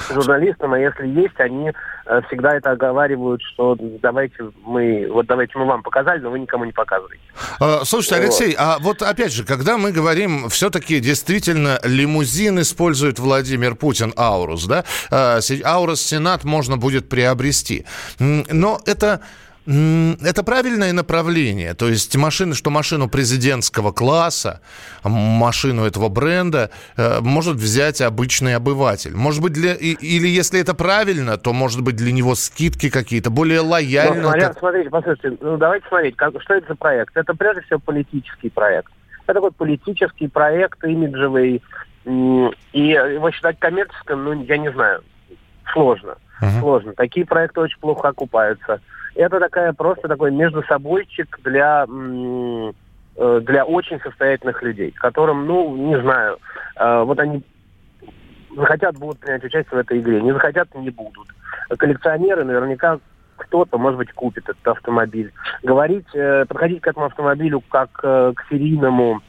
журналистам, 0.09 0.73
а 0.73 0.79
если 0.79 1.07
есть, 1.07 1.39
они 1.39 1.71
э, 2.05 2.21
всегда 2.27 2.55
это 2.55 2.71
оговаривают, 2.71 3.41
что 3.41 3.77
давайте 4.01 4.51
мы, 4.65 5.07
вот 5.11 5.25
давайте 5.27 5.57
мы 5.57 5.65
вам 5.65 5.83
показали, 5.83 6.19
но 6.19 6.31
вы 6.31 6.39
никому 6.39 6.65
не 6.65 6.71
показываете. 6.71 7.21
А, 7.59 7.83
слушайте, 7.83 8.15
Алексей, 8.15 8.49
вот. 8.49 8.55
а 8.59 8.77
вот 8.79 9.01
опять 9.01 9.33
же, 9.33 9.43
когда 9.43 9.77
мы 9.77 9.91
говорим, 9.91 10.49
все-таки 10.49 10.99
действительно 10.99 11.79
лимузин 11.83 12.59
использует 12.61 13.19
Владимир 13.19 13.75
Путин, 13.75 14.13
Аурус, 14.17 14.65
да? 14.65 14.83
А, 15.09 15.39
Аурус 15.65 16.01
Сенат 16.01 16.43
можно 16.43 16.77
будет 16.77 17.09
приобрести. 17.09 17.85
Но 18.19 18.79
это 18.85 19.21
это 19.65 20.43
правильное 20.43 20.91
направление. 20.91 21.73
То 21.75 21.87
есть 21.87 22.15
машины, 22.15 22.55
что 22.55 22.69
машину 22.71 23.07
президентского 23.07 23.91
класса, 23.91 24.61
машину 25.03 25.85
этого 25.85 26.09
бренда 26.09 26.71
э, 26.97 27.19
может 27.21 27.57
взять 27.57 28.01
обычный 28.01 28.55
обыватель. 28.55 29.15
Может 29.15 29.41
быть, 29.41 29.53
для, 29.53 29.73
или 29.75 30.27
если 30.27 30.59
это 30.59 30.73
правильно, 30.73 31.37
то 31.37 31.53
может 31.53 31.81
быть 31.81 31.95
для 31.95 32.11
него 32.11 32.33
скидки 32.35 32.89
какие-то, 32.89 33.29
более 33.29 33.59
лояльные. 33.59 34.21
Ну, 34.21 34.27
смотря, 34.29 34.47
как... 34.47 34.59
Смотрите, 34.59 34.89
послушайте, 34.89 35.37
ну 35.41 35.57
давайте 35.57 35.87
смотреть, 35.87 36.15
как, 36.15 36.41
что 36.41 36.55
это 36.55 36.67
за 36.69 36.75
проект. 36.75 37.15
Это 37.15 37.33
прежде 37.35 37.61
всего 37.61 37.79
политический 37.79 38.49
проект. 38.49 38.91
Это 39.25 39.35
такой 39.35 39.51
политический 39.51 40.27
проект, 40.27 40.83
имиджевый. 40.83 41.61
И 42.05 42.09
его 42.73 43.29
считать 43.29 43.59
коммерческим, 43.59 44.23
ну, 44.23 44.43
я 44.43 44.57
не 44.57 44.71
знаю, 44.71 45.03
сложно. 45.71 46.15
Uh-huh. 46.41 46.59
Сложно. 46.59 46.93
Такие 46.93 47.27
проекты 47.27 47.61
очень 47.61 47.79
плохо 47.79 48.07
окупаются. 48.07 48.81
Это 49.15 49.39
такая 49.39 49.73
просто 49.73 50.07
такой 50.07 50.31
между 50.31 50.63
собойчик 50.63 51.39
для 51.43 51.85
э, 51.85 53.41
для 53.41 53.65
очень 53.65 53.99
состоятельных 53.99 54.61
людей, 54.63 54.91
которым, 54.91 55.45
ну, 55.45 55.75
не 55.75 55.99
знаю, 56.01 56.37
э, 56.77 57.03
вот 57.03 57.19
они 57.19 57.43
захотят, 58.55 58.97
будут 58.97 59.19
принять 59.19 59.43
участие 59.43 59.77
в 59.77 59.81
этой 59.81 59.99
игре, 59.99 60.21
не 60.21 60.31
захотят, 60.31 60.73
не 60.75 60.89
будут. 60.89 61.27
Коллекционеры 61.77 62.43
наверняка 62.43 62.99
кто-то, 63.37 63.77
может 63.77 63.97
быть, 63.97 64.11
купит 64.13 64.47
этот 64.47 64.67
автомобиль. 64.67 65.33
Говорить, 65.63 66.07
э, 66.13 66.45
подходить 66.45 66.81
к 66.81 66.87
этому 66.87 67.07
автомобилю 67.07 67.61
как 67.69 67.91
к 67.91 68.35
серийному, 68.49 69.21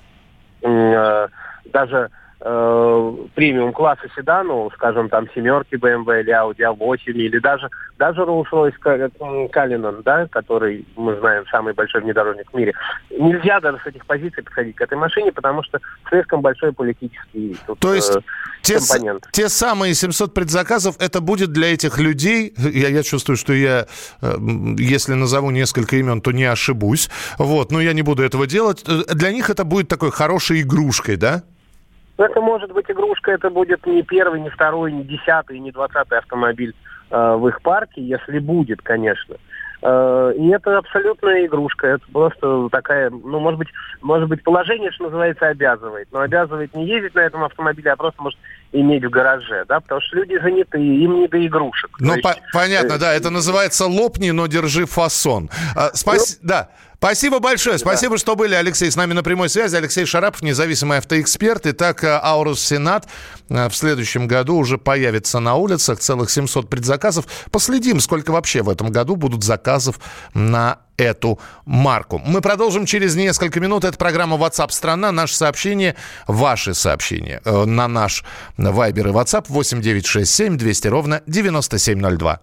даже 0.63 2.11
э, 2.45 3.15
премиум-класса 3.35 4.09
седану, 4.17 4.71
скажем, 4.75 5.09
там 5.09 5.29
семерки 5.35 5.77
BMW 5.77 6.21
или 6.21 6.33
Audi 6.33 6.61
A8, 6.61 6.99
или 7.07 7.39
даже, 7.39 7.71
даже 7.99 8.23
Rolls-Royce 8.23 8.75
Cullinan, 8.83 10.03
да, 10.03 10.27
который, 10.27 10.85
мы 10.97 11.17
знаем, 11.17 11.45
самый 11.51 11.73
большой 11.73 12.03
внедорожник 12.03 12.51
в 12.51 12.57
мире. 12.57 12.75
Нельзя 13.11 13.61
даже 13.61 13.79
с 13.79 13.87
этих 13.87 14.05
позиций 14.07 14.43
подходить 14.43 14.77
к 14.77 14.81
этой 14.81 14.99
машине, 14.99 15.33
потому 15.33 15.63
что 15.63 15.79
слишком 16.09 16.41
большой 16.41 16.73
политический 16.73 17.57
тут, 17.67 17.79
То 17.79 17.95
есть 17.95 18.17
э, 18.17 18.21
те, 18.63 18.79
компонент. 18.79 19.29
те 19.31 19.49
самые 19.49 19.95
700 19.95 20.35
предзаказов, 20.35 20.97
это 20.99 21.21
будет 21.21 21.53
для 21.53 21.73
этих 21.73 21.99
людей, 21.99 22.55
я, 22.59 22.89
я 22.89 23.03
чувствую, 23.03 23.37
что 23.37 23.53
я, 23.53 23.87
э, 24.21 24.35
если 24.79 25.15
назову 25.15 25.51
несколько 25.51 25.97
имен, 25.97 26.21
то 26.21 26.33
не 26.33 26.45
ошибусь, 26.45 27.09
вот, 27.39 27.71
но 27.71 27.81
я 27.81 27.93
не 27.93 28.03
буду 28.03 28.25
этого 28.25 28.47
делать. 28.47 28.85
Э, 28.89 29.15
для 29.15 29.31
них 29.33 29.49
это 29.49 29.65
будет 29.65 29.87
такой 29.87 30.11
хорошей 30.11 30.63
игрушкой, 30.63 31.17
да? 31.17 31.45
Это 32.17 32.41
может 32.41 32.73
быть 32.73 32.91
игрушка, 32.91 33.33
это 33.33 33.51
будет 33.51 33.87
не 33.87 34.03
первый, 34.03 34.41
не 34.41 34.51
второй, 34.51 34.93
не 34.93 35.05
десятый, 35.05 35.59
не 35.59 35.73
двадцатый 35.73 36.19
автомобиль 36.19 36.75
э, 37.11 37.35
в 37.37 37.49
их 37.49 37.63
парке, 37.63 38.03
если 38.03 38.39
будет, 38.39 38.83
конечно. 38.83 39.37
Э, 39.83 40.33
и 40.39 40.49
это 40.51 40.79
абсолютная 40.79 41.47
игрушка. 41.47 41.89
Это 41.89 42.05
просто 42.13 42.69
такая, 42.71 43.11
ну, 43.11 43.41
может 43.41 43.59
быть, 43.59 43.69
может 44.01 44.29
быть, 44.29 44.43
положение, 44.45 44.93
что 44.93 45.05
называется, 45.05 45.49
обязывает. 45.49 46.09
Но 46.13 46.21
обязывает 46.21 46.75
не 46.77 46.87
ездить 46.87 47.15
на 47.15 47.21
этом 47.21 47.43
автомобиле, 47.43 47.91
а 47.91 47.97
просто 47.97 48.23
может 48.23 48.39
иметь 48.71 49.05
в 49.05 49.11
гараже, 49.11 49.65
да, 49.69 49.81
потому 49.81 50.01
что 50.01 50.17
люди 50.17 50.39
заняты, 50.41 50.79
им 50.79 51.21
не 51.21 51.29
до 51.29 51.45
игрушек. 51.45 51.91
Ну, 51.99 52.15
есть, 52.15 52.23
по- 52.23 52.37
понятно, 52.53 52.95
э- 52.95 52.99
да, 52.99 53.13
это 53.13 53.31
называется 53.31 53.87
лопни, 53.87 54.31
но 54.31 54.47
держи 54.47 54.87
фасон. 54.87 55.51
А, 55.75 55.89
спас... 55.95 56.39
ну, 56.43 56.49
да. 56.49 56.69
Спасибо 57.03 57.41
большое. 57.41 57.79
Спасибо, 57.79 58.15
да. 58.15 58.19
что 58.19 58.37
были, 58.37 58.55
Алексей, 58.55 58.89
с 58.89 58.95
нами 58.95 59.13
на 59.13 59.25
прямой 59.25 59.49
связи. 59.49 59.75
Алексей 59.75 60.07
Шарапов, 60.07 60.41
независимый 60.41 60.99
автоэксперт. 60.99 61.67
Итак, 61.67 62.05
э, 62.05 62.21
Аурус 62.23 62.63
Сенат 62.63 63.09
э, 63.49 63.69
в 63.69 63.75
следующем 63.75 64.29
году 64.29 64.57
уже 64.57 64.79
появится 64.79 65.41
на 65.41 65.57
улицах. 65.57 65.99
Целых 65.99 66.31
700 66.31 66.71
предзаказов. 66.71 67.25
Последим, 67.51 67.99
сколько 67.99 68.31
вообще 68.31 68.63
в 68.63 68.69
этом 68.69 68.93
году 68.93 69.17
будут 69.17 69.43
заказов 69.43 69.99
на 70.33 70.79
эту 70.97 71.41
марку. 71.67 72.23
Мы 72.25 72.41
продолжим 72.41 72.87
через 72.87 73.17
несколько 73.17 73.59
минут. 73.59 73.83
Это 73.83 73.99
программа 73.99 74.37
WhatsApp 74.37 74.71
страна. 74.71 75.11
Наше 75.11 75.35
сообщение, 75.35 75.97
ваши 76.29 76.73
сообщения 76.73 77.43
э, 77.45 77.65
на 77.65 77.89
наш 77.89 78.23
Вайбер 78.57 79.09
и 79.09 79.11
WhatsApp 79.11 79.47
8967 79.49 80.57
200 80.57 80.87
ровно 80.87 81.23
9702. 81.27 82.43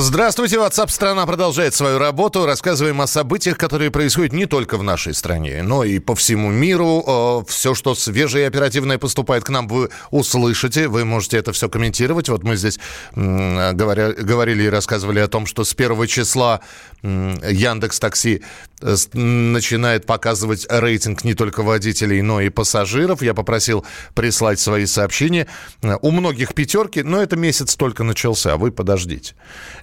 Здравствуйте, 0.00 0.58
WhatsApp 0.58 0.90
страна 0.90 1.26
продолжает 1.26 1.74
свою 1.74 1.98
работу. 1.98 2.46
Рассказываем 2.46 3.00
о 3.00 3.08
событиях, 3.08 3.58
которые 3.58 3.90
происходят 3.90 4.32
не 4.32 4.46
только 4.46 4.78
в 4.78 4.84
нашей 4.84 5.12
стране, 5.12 5.64
но 5.64 5.82
и 5.82 5.98
по 5.98 6.14
всему 6.14 6.52
миру. 6.52 7.44
Все, 7.48 7.74
что 7.74 7.96
свежее 7.96 8.44
и 8.44 8.46
оперативное 8.46 8.98
поступает 8.98 9.42
к 9.42 9.48
нам, 9.48 9.66
вы 9.66 9.90
услышите. 10.12 10.86
Вы 10.86 11.04
можете 11.04 11.38
это 11.38 11.52
все 11.52 11.68
комментировать. 11.68 12.28
Вот 12.28 12.44
мы 12.44 12.54
здесь 12.54 12.78
говоря, 13.16 14.12
говорили 14.12 14.62
и 14.62 14.68
рассказывали 14.68 15.18
о 15.18 15.26
том, 15.26 15.46
что 15.46 15.64
с 15.64 15.74
первого 15.74 16.06
числа 16.06 16.60
Яндекс 17.02 17.98
Такси 17.98 18.42
э, 18.80 18.96
начинает 19.14 20.06
показывать 20.06 20.66
рейтинг 20.70 21.24
не 21.24 21.34
только 21.34 21.64
водителей, 21.64 22.22
но 22.22 22.40
и 22.40 22.50
пассажиров. 22.50 23.20
Я 23.20 23.34
попросил 23.34 23.84
прислать 24.14 24.60
свои 24.60 24.86
сообщения. 24.86 25.48
У 25.82 26.12
многих 26.12 26.54
пятерки, 26.54 27.02
но 27.02 27.20
это 27.20 27.34
месяц 27.34 27.74
только 27.74 28.04
начался, 28.04 28.52
а 28.52 28.56
вы 28.56 28.70
подождите. 28.70 29.34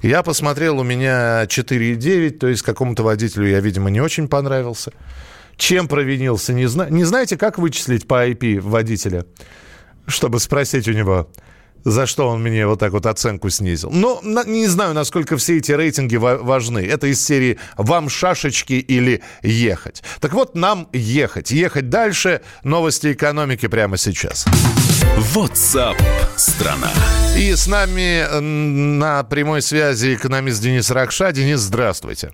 Я 0.06 0.22
посмотрел, 0.22 0.78
у 0.78 0.84
меня 0.84 1.46
4,9, 1.46 2.38
то 2.38 2.48
есть 2.48 2.62
какому-то 2.62 3.02
водителю 3.02 3.48
я, 3.48 3.60
видимо, 3.60 3.90
не 3.90 4.02
очень 4.02 4.28
понравился. 4.28 4.92
Чем 5.58 5.88
провинился, 5.88 6.54
не 6.54 6.68
знаю. 6.68 6.94
Не 6.94 7.06
знаете, 7.06 7.38
как 7.38 7.58
вычислить 7.58 8.08
по 8.08 8.30
IP 8.30 8.60
водителя? 8.62 9.26
Чтобы 10.06 10.40
спросить 10.40 10.88
у 10.88 10.92
него, 10.92 11.32
за 11.84 12.06
что 12.06 12.28
он 12.28 12.44
мне 12.44 12.68
вот 12.68 12.80
так 12.80 12.92
вот 12.92 13.08
оценку 13.08 13.50
снизил. 13.50 13.90
Но 13.90 14.22
не 14.46 14.68
знаю, 14.68 14.94
насколько 14.94 15.38
все 15.38 15.58
эти 15.58 15.72
рейтинги 15.72 16.18
важны. 16.18 16.86
Это 16.86 17.08
из 17.08 17.26
серии 17.26 17.58
«Вам 17.76 18.08
шашечки 18.08 18.74
или 18.74 19.24
ехать?». 19.42 20.04
Так 20.20 20.34
вот, 20.34 20.54
нам 20.54 20.88
ехать. 20.94 21.50
Ехать 21.50 21.90
дальше. 21.90 22.42
Новости 22.64 23.12
экономики 23.12 23.68
прямо 23.68 23.98
сейчас. 23.98 24.46
WhatsApp 25.36 25.96
страна. 26.36 26.92
И 27.38 27.54
с 27.54 27.68
нами 27.68 28.40
на 28.40 29.24
прямой 29.24 29.62
связи 29.62 30.16
экономист 30.16 30.62
Денис 30.62 30.90
Ракша. 30.92 31.32
Денис, 31.32 31.60
здравствуйте. 31.60 32.32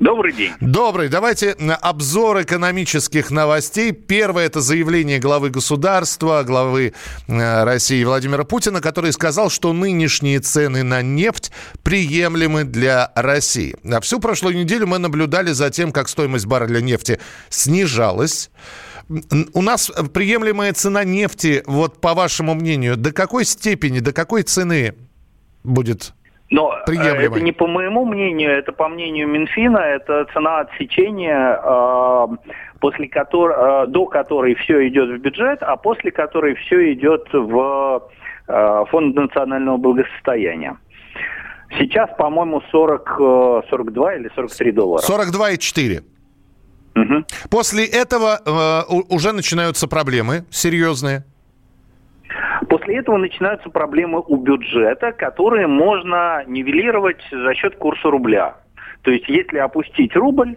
Добрый 0.00 0.32
день. 0.32 0.52
Добрый. 0.60 1.08
Давайте 1.08 1.50
обзор 1.50 2.42
экономических 2.42 3.32
новостей. 3.32 3.90
Первое– 3.90 4.46
это 4.46 4.60
заявление 4.60 5.18
главы 5.18 5.50
государства, 5.50 6.44
главы 6.44 6.94
России 7.26 8.04
Владимира 8.04 8.44
Путина, 8.44 8.80
который 8.80 9.12
сказал, 9.12 9.50
что 9.50 9.72
нынешние 9.72 10.38
цены 10.38 10.84
на 10.84 11.02
нефть 11.02 11.50
приемлемы 11.82 12.62
для 12.62 13.10
России. 13.16 13.74
А 13.90 14.00
всю 14.00 14.20
прошлую 14.20 14.56
неделю 14.56 14.86
мы 14.86 14.98
наблюдали 14.98 15.50
за 15.50 15.68
тем, 15.70 15.90
как 15.90 16.08
стоимость 16.08 16.46
барреля 16.46 16.80
нефти 16.80 17.18
снижалась. 17.48 18.50
У 19.54 19.62
нас 19.62 19.90
приемлемая 20.12 20.72
цена 20.72 21.04
нефти, 21.04 21.62
вот 21.66 22.00
по 22.00 22.14
вашему 22.14 22.54
мнению, 22.54 22.96
до 22.96 23.12
какой 23.12 23.44
степени, 23.44 24.00
до 24.00 24.12
какой 24.12 24.42
цены 24.42 24.94
будет 25.64 26.12
но 26.50 26.74
э, 26.86 26.92
это 26.92 27.40
не 27.40 27.52
по 27.52 27.66
моему 27.66 28.06
мнению, 28.06 28.50
это 28.50 28.72
по 28.72 28.88
мнению 28.88 29.28
Минфина, 29.28 29.78
это 29.78 30.26
цена 30.32 30.60
отсечения, 30.60 31.60
э, 31.62 32.26
после 32.80 33.08
которой, 33.08 33.84
э, 33.84 33.86
до 33.88 34.06
которой 34.06 34.54
все 34.54 34.88
идет 34.88 35.10
в 35.10 35.18
бюджет, 35.18 35.62
а 35.62 35.76
после 35.76 36.10
которой 36.10 36.54
все 36.54 36.92
идет 36.92 37.28
в 37.32 38.10
Фонд 38.46 39.14
национального 39.14 39.76
благосостояния. 39.76 40.78
Сейчас, 41.78 42.08
по-моему, 42.16 42.62
40, 42.70 43.66
42 43.68 44.14
или 44.14 44.30
43 44.34 44.72
доллара. 44.72 45.02
42,4. 45.02 46.02
Угу. 47.02 47.24
После 47.50 47.86
этого 47.86 48.40
э, 48.44 48.94
уже 49.08 49.32
начинаются 49.32 49.88
проблемы 49.88 50.44
серьезные. 50.50 51.24
После 52.68 52.98
этого 52.98 53.16
начинаются 53.16 53.70
проблемы 53.70 54.22
у 54.26 54.36
бюджета, 54.36 55.12
которые 55.12 55.66
можно 55.66 56.44
нивелировать 56.46 57.20
за 57.30 57.54
счет 57.54 57.76
курса 57.76 58.10
рубля. 58.10 58.56
То 59.02 59.10
есть 59.10 59.28
если 59.28 59.58
опустить 59.58 60.14
рубль, 60.16 60.56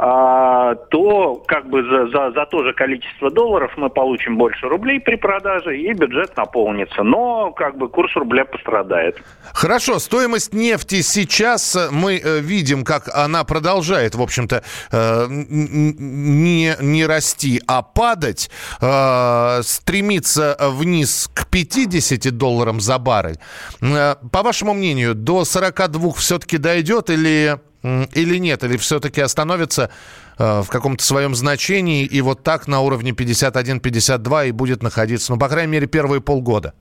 то 0.00 1.42
как 1.46 1.68
бы 1.68 1.82
за, 1.82 2.08
за, 2.08 2.32
за 2.32 2.46
то 2.46 2.64
же 2.64 2.72
количество 2.72 3.30
долларов 3.30 3.72
мы 3.76 3.90
получим 3.90 4.38
больше 4.38 4.66
рублей 4.66 4.98
при 4.98 5.16
продаже, 5.16 5.76
и 5.76 5.92
бюджет 5.92 6.34
наполнится. 6.36 7.02
Но 7.02 7.52
как 7.52 7.76
бы 7.76 7.88
курс 7.88 8.14
рубля 8.16 8.46
пострадает. 8.46 9.22
Хорошо, 9.52 9.98
стоимость 9.98 10.54
нефти 10.54 11.02
сейчас 11.02 11.76
э, 11.76 11.88
мы 11.90 12.18
э, 12.18 12.40
видим, 12.40 12.84
как 12.84 13.08
она 13.14 13.44
продолжает, 13.44 14.14
в 14.14 14.22
общем-то, 14.22 14.62
э, 14.90 15.26
не, 15.28 16.74
не 16.80 17.06
расти, 17.06 17.60
а 17.66 17.82
падать, 17.82 18.50
стремиться 19.62 20.56
вниз 20.60 21.30
к 21.34 21.46
50 21.48 22.36
долларам 22.36 22.80
за 22.80 22.98
баррель. 22.98 23.38
По 23.80 24.42
вашему 24.42 24.74
мнению, 24.74 25.14
до 25.14 25.44
42 25.44 26.12
все-таки 26.12 26.58
дойдет 26.58 27.10
или 27.10 27.58
или 27.82 28.38
нет? 28.38 28.62
Или 28.64 28.76
все-таки 28.76 29.20
остановится 29.20 29.90
э, 30.38 30.62
в 30.62 30.68
каком-то 30.68 31.02
своем 31.02 31.34
значении 31.34 32.04
и 32.04 32.20
вот 32.20 32.42
так 32.42 32.68
на 32.68 32.80
уровне 32.80 33.12
51-52 33.12 34.48
и 34.48 34.52
будет 34.52 34.82
находиться, 34.82 35.32
ну, 35.32 35.38
по 35.38 35.48
крайней 35.48 35.72
мере, 35.72 35.86
первые 35.86 36.20
полгода? 36.20 36.74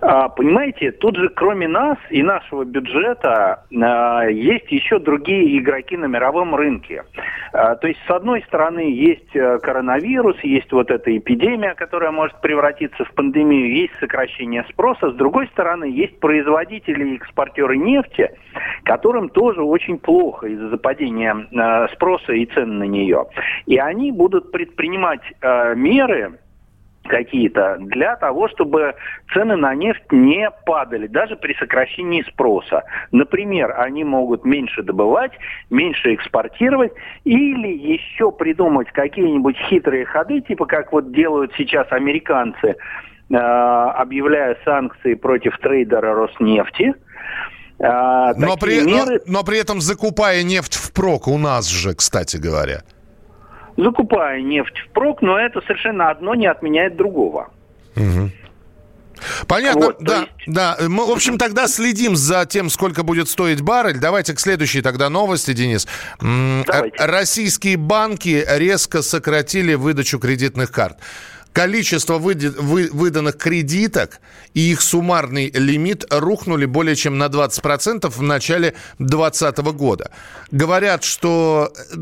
А, 0.00 0.28
понимаете, 0.28 0.92
тут 0.92 1.16
же 1.16 1.28
кроме 1.28 1.66
нас 1.66 1.98
и 2.10 2.22
нашего 2.22 2.64
бюджета 2.64 3.64
а, 3.82 4.24
есть 4.26 4.70
еще 4.70 4.98
другие 4.98 5.58
игроки 5.58 5.96
на 5.96 6.06
мировом 6.06 6.54
рынке. 6.54 7.04
А, 7.52 7.74
то 7.74 7.88
есть, 7.88 8.00
с 8.06 8.10
одной 8.10 8.42
стороны, 8.42 8.80
есть 8.80 9.34
э, 9.34 9.58
коронавирус, 9.58 10.38
есть 10.42 10.70
вот 10.72 10.90
эта 10.90 11.16
эпидемия, 11.16 11.74
которая 11.74 12.10
может 12.10 12.40
превратиться 12.40 13.04
в 13.04 13.12
пандемию, 13.12 13.74
есть 13.74 13.92
сокращение 13.98 14.64
спроса. 14.70 15.10
С 15.10 15.14
другой 15.14 15.48
стороны, 15.48 15.84
есть 15.84 16.20
производители 16.20 17.08
и 17.08 17.16
экспортеры 17.16 17.76
нефти, 17.76 18.30
которым 18.84 19.28
тоже 19.28 19.62
очень 19.62 19.98
плохо 19.98 20.46
из-за 20.46 20.76
падения 20.76 21.48
спроса 21.92 22.32
и 22.32 22.46
цен 22.46 22.78
на 22.78 22.84
нее. 22.84 23.26
И 23.66 23.78
они 23.78 24.12
будут 24.12 24.52
предпринимать 24.52 25.22
меры, 25.76 26.38
какие-то 27.08 27.76
для 27.80 28.16
того, 28.16 28.48
чтобы 28.48 28.94
цены 29.32 29.56
на 29.56 29.74
нефть 29.74 30.12
не 30.12 30.50
падали, 30.66 31.06
даже 31.06 31.36
при 31.36 31.54
сокращении 31.54 32.22
спроса. 32.22 32.84
Например, 33.10 33.74
они 33.78 34.04
могут 34.04 34.44
меньше 34.44 34.82
добывать, 34.82 35.32
меньше 35.70 36.14
экспортировать 36.14 36.92
или 37.24 37.68
еще 37.68 38.30
придумать 38.30 38.88
какие-нибудь 38.92 39.56
хитрые 39.68 40.06
ходы, 40.06 40.40
типа 40.42 40.66
как 40.66 40.92
вот 40.92 41.12
делают 41.12 41.52
сейчас 41.56 41.86
американцы, 41.90 42.76
э, 43.30 43.34
объявляя 43.34 44.56
санкции 44.64 45.14
против 45.14 45.58
трейдера 45.58 46.14
Роснефти. 46.14 46.94
Э, 47.80 48.34
но, 48.36 48.56
при, 48.56 48.84
меры... 48.84 49.20
но, 49.26 49.38
но 49.38 49.44
при 49.44 49.58
этом 49.58 49.80
закупая 49.80 50.42
нефть 50.42 50.74
впрок 50.74 51.26
у 51.26 51.38
нас 51.38 51.68
же, 51.68 51.94
кстати 51.94 52.36
говоря 52.36 52.82
закупая 53.78 54.42
нефть 54.42 54.76
впрок, 54.90 55.22
но 55.22 55.38
это 55.38 55.60
совершенно 55.62 56.10
одно 56.10 56.34
не 56.34 56.46
отменяет 56.46 56.96
другого. 56.96 57.48
Угу. 57.96 58.30
Понятно, 59.46 59.86
вот, 59.86 59.96
да, 60.00 60.20
есть... 60.20 60.30
да. 60.46 60.76
Мы, 60.80 61.06
в 61.06 61.10
общем, 61.10 61.38
тогда 61.38 61.66
следим 61.66 62.14
за 62.14 62.46
тем, 62.46 62.70
сколько 62.70 63.02
будет 63.02 63.28
стоить 63.28 63.62
баррель. 63.62 63.98
Давайте 63.98 64.34
к 64.34 64.40
следующей 64.40 64.80
тогда 64.80 65.08
новости, 65.10 65.52
Денис. 65.52 65.88
Давайте. 66.20 66.96
Российские 66.98 67.76
банки 67.76 68.44
резко 68.48 69.02
сократили 69.02 69.74
выдачу 69.74 70.18
кредитных 70.18 70.70
карт 70.70 70.98
количество 71.58 72.18
выданных 72.18 73.36
кредиток 73.36 74.20
и 74.54 74.70
их 74.70 74.80
суммарный 74.80 75.50
лимит 75.50 76.04
рухнули 76.08 76.66
более 76.66 76.94
чем 76.94 77.18
на 77.18 77.24
20% 77.24 78.08
в 78.08 78.22
начале 78.22 78.74
2020 79.00 79.58
года. 79.76 80.12
Говорят, 80.52 81.02
что 81.02 81.72
э, 81.74 81.96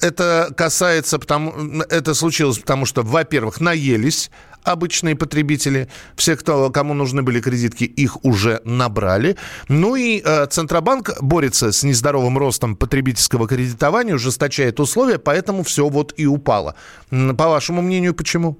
это 0.00 0.54
касается, 0.56 1.18
потому, 1.18 1.82
это 1.90 2.14
случилось 2.14 2.58
потому, 2.58 2.86
что, 2.86 3.02
во-первых, 3.02 3.60
наелись 3.60 4.30
обычные 4.66 5.16
потребители, 5.16 5.88
все, 6.16 6.36
кто, 6.36 6.70
кому 6.70 6.94
нужны 6.94 7.22
были 7.22 7.40
кредитки, 7.40 7.84
их 7.84 8.24
уже 8.24 8.60
набрали. 8.64 9.36
Ну 9.68 9.96
и 9.96 10.20
э, 10.24 10.46
Центробанк 10.46 11.22
борется 11.22 11.72
с 11.72 11.84
нездоровым 11.84 12.38
ростом 12.38 12.76
потребительского 12.76 13.46
кредитования, 13.48 14.14
ужесточает 14.14 14.80
условия, 14.80 15.18
поэтому 15.18 15.62
все 15.62 15.88
вот 15.88 16.12
и 16.16 16.26
упало. 16.26 16.74
По 17.10 17.48
вашему 17.48 17.82
мнению, 17.82 18.14
почему? 18.14 18.56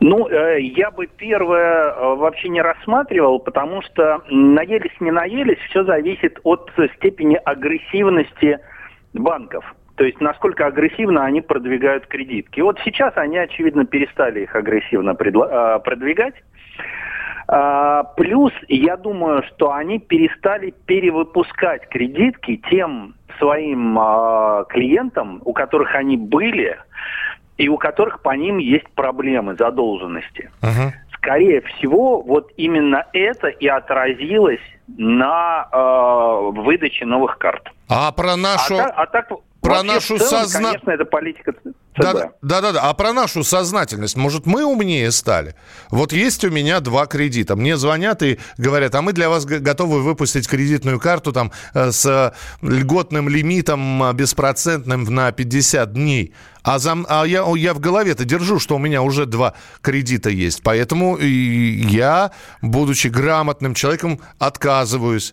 Ну, 0.00 0.28
э, 0.28 0.60
я 0.60 0.90
бы 0.90 1.06
первое 1.06 1.90
э, 1.90 2.14
вообще 2.16 2.48
не 2.48 2.60
рассматривал, 2.60 3.38
потому 3.38 3.82
что 3.82 4.22
наелись, 4.28 5.00
не 5.00 5.10
наелись, 5.10 5.58
все 5.70 5.84
зависит 5.84 6.38
от 6.42 6.70
степени 6.96 7.36
агрессивности 7.44 8.58
банков. 9.14 9.64
То 9.96 10.04
есть 10.04 10.20
насколько 10.20 10.66
агрессивно 10.66 11.24
они 11.24 11.40
продвигают 11.40 12.06
кредитки. 12.06 12.60
Вот 12.60 12.78
сейчас 12.84 13.16
они, 13.16 13.38
очевидно, 13.38 13.86
перестали 13.86 14.40
их 14.40 14.54
агрессивно 14.54 15.10
э, 15.10 15.78
продвигать. 15.80 16.34
А, 17.48 18.02
плюс, 18.02 18.52
я 18.68 18.96
думаю, 18.96 19.42
что 19.44 19.72
они 19.72 19.98
перестали 19.98 20.74
перевыпускать 20.84 21.88
кредитки 21.88 22.60
тем 22.68 23.14
своим 23.38 23.98
а, 23.98 24.64
клиентам, 24.64 25.40
у 25.44 25.52
которых 25.52 25.94
они 25.94 26.16
были, 26.16 26.78
и 27.56 27.68
у 27.68 27.78
которых 27.78 28.20
по 28.20 28.36
ним 28.36 28.58
есть 28.58 28.88
проблемы 28.90 29.54
задолженности. 29.54 30.50
Uh-huh 30.60 30.92
скорее 31.26 31.60
всего, 31.62 32.22
вот 32.22 32.52
именно 32.56 33.04
это 33.12 33.48
и 33.48 33.66
отразилось 33.66 34.60
на 34.86 35.68
э, 35.72 36.60
выдаче 36.60 37.04
новых 37.04 37.38
карт. 37.38 37.68
А 37.88 38.12
про 38.12 38.36
нашу... 38.36 38.76
А 38.76 38.92
а 38.94 39.06
так 39.06 39.32
про 39.66 39.82
нашу 39.82 40.18
сознательность... 40.18 40.84
Конечно, 40.84 40.90
это 40.90 41.04
политика 41.04 41.52
ЦБ. 41.52 41.74
Да, 41.98 42.12
да, 42.42 42.60
да, 42.60 42.72
да. 42.72 42.80
А 42.82 42.94
про 42.94 43.12
нашу 43.12 43.42
сознательность, 43.44 44.16
может, 44.16 44.46
мы 44.46 44.64
умнее 44.64 45.10
стали? 45.10 45.54
Вот 45.90 46.12
есть 46.12 46.44
у 46.44 46.50
меня 46.50 46.80
два 46.80 47.06
кредита. 47.06 47.56
Мне 47.56 47.76
звонят 47.76 48.22
и 48.22 48.38
говорят, 48.58 48.94
а 48.94 49.02
мы 49.02 49.12
для 49.12 49.28
вас 49.28 49.44
готовы 49.44 50.02
выпустить 50.02 50.48
кредитную 50.48 51.00
карту 51.00 51.32
там 51.32 51.52
э, 51.74 51.90
с 51.90 52.34
льготным 52.62 53.28
лимитом 53.28 54.02
э, 54.04 54.12
беспроцентным 54.12 55.04
на 55.04 55.32
50 55.32 55.92
дней. 55.92 56.34
А, 56.62 56.78
за, 56.78 56.96
а 57.08 57.24
я, 57.24 57.44
я 57.56 57.74
в 57.74 57.80
голове-то 57.80 58.24
держу, 58.24 58.58
что 58.58 58.76
у 58.76 58.78
меня 58.78 59.02
уже 59.02 59.24
два 59.26 59.54
кредита 59.82 60.30
есть. 60.30 60.62
Поэтому 60.62 61.16
я, 61.18 62.32
будучи 62.60 63.08
грамотным 63.08 63.74
человеком, 63.74 64.20
отказываюсь 64.38 65.32